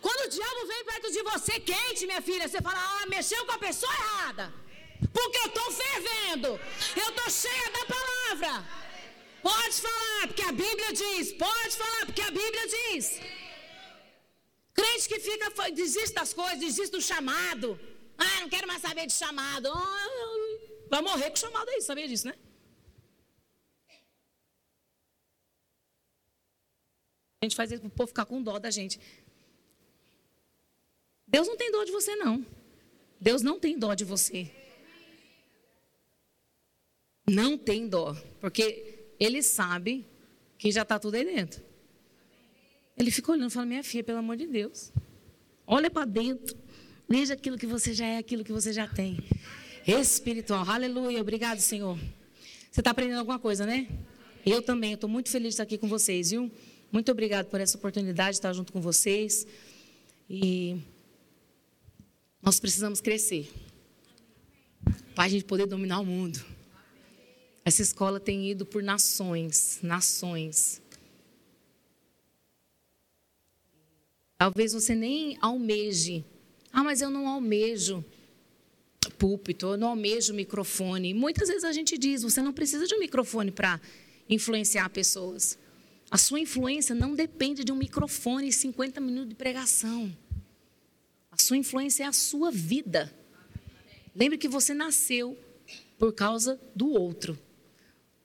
[0.00, 3.52] Quando o diabo vem perto de você quente, minha filha, você fala: ah, mexeu com
[3.52, 4.52] a pessoa errada.
[5.12, 6.48] Porque eu estou fervendo.
[7.02, 8.52] Eu estou cheia da palavra.
[9.42, 11.32] Pode falar, porque a Bíblia diz.
[11.32, 13.20] Pode falar, porque a Bíblia diz.
[14.74, 17.78] Crente que fica, desiste das coisas, desiste do chamado.
[18.16, 19.68] Ah, não quero mais saber de chamado.
[20.90, 22.34] Vai morrer com chamado aí, sabia disso, né?
[27.40, 29.00] A gente faz isso para o povo ficar com dó da gente.
[31.30, 32.44] Deus não tem dó de você, não.
[33.20, 34.50] Deus não tem dó de você.
[37.28, 40.04] Não tem dó, porque ele sabe
[40.58, 41.62] que já está tudo aí dentro.
[42.98, 44.92] Ele fica olhando e fala: Minha filha, pelo amor de Deus,
[45.64, 46.58] olha para dentro,
[47.08, 49.18] veja aquilo que você já é, aquilo que você já tem.
[49.86, 51.96] Espiritual, aleluia, obrigado, Senhor.
[52.70, 53.88] Você está aprendendo alguma coisa, né?
[54.44, 56.50] Eu também, estou muito feliz de estar aqui com vocês, viu?
[56.90, 59.46] Muito obrigado por essa oportunidade de estar junto com vocês.
[60.28, 60.78] E
[62.42, 63.50] nós precisamos crescer
[65.14, 66.44] para a gente poder dominar o mundo.
[67.64, 70.80] Essa escola tem ido por nações, nações.
[74.38, 76.24] Talvez você nem almeje.
[76.72, 78.04] Ah, mas eu não almejo
[79.18, 81.12] púlpito, eu não almejo microfone.
[81.12, 83.78] Muitas vezes a gente diz, você não precisa de um microfone para
[84.28, 85.58] influenciar pessoas.
[86.10, 90.10] A sua influência não depende de um microfone e 50 minutos de pregação.
[91.40, 93.12] Sua influência é a sua vida.
[94.14, 95.38] Lembre que você nasceu
[95.98, 97.38] por causa do outro.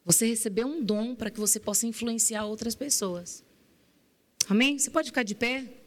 [0.03, 3.43] Você recebeu um dom para que você possa influenciar outras pessoas.
[4.47, 4.77] Amém?
[4.77, 5.84] Você pode ficar de pé?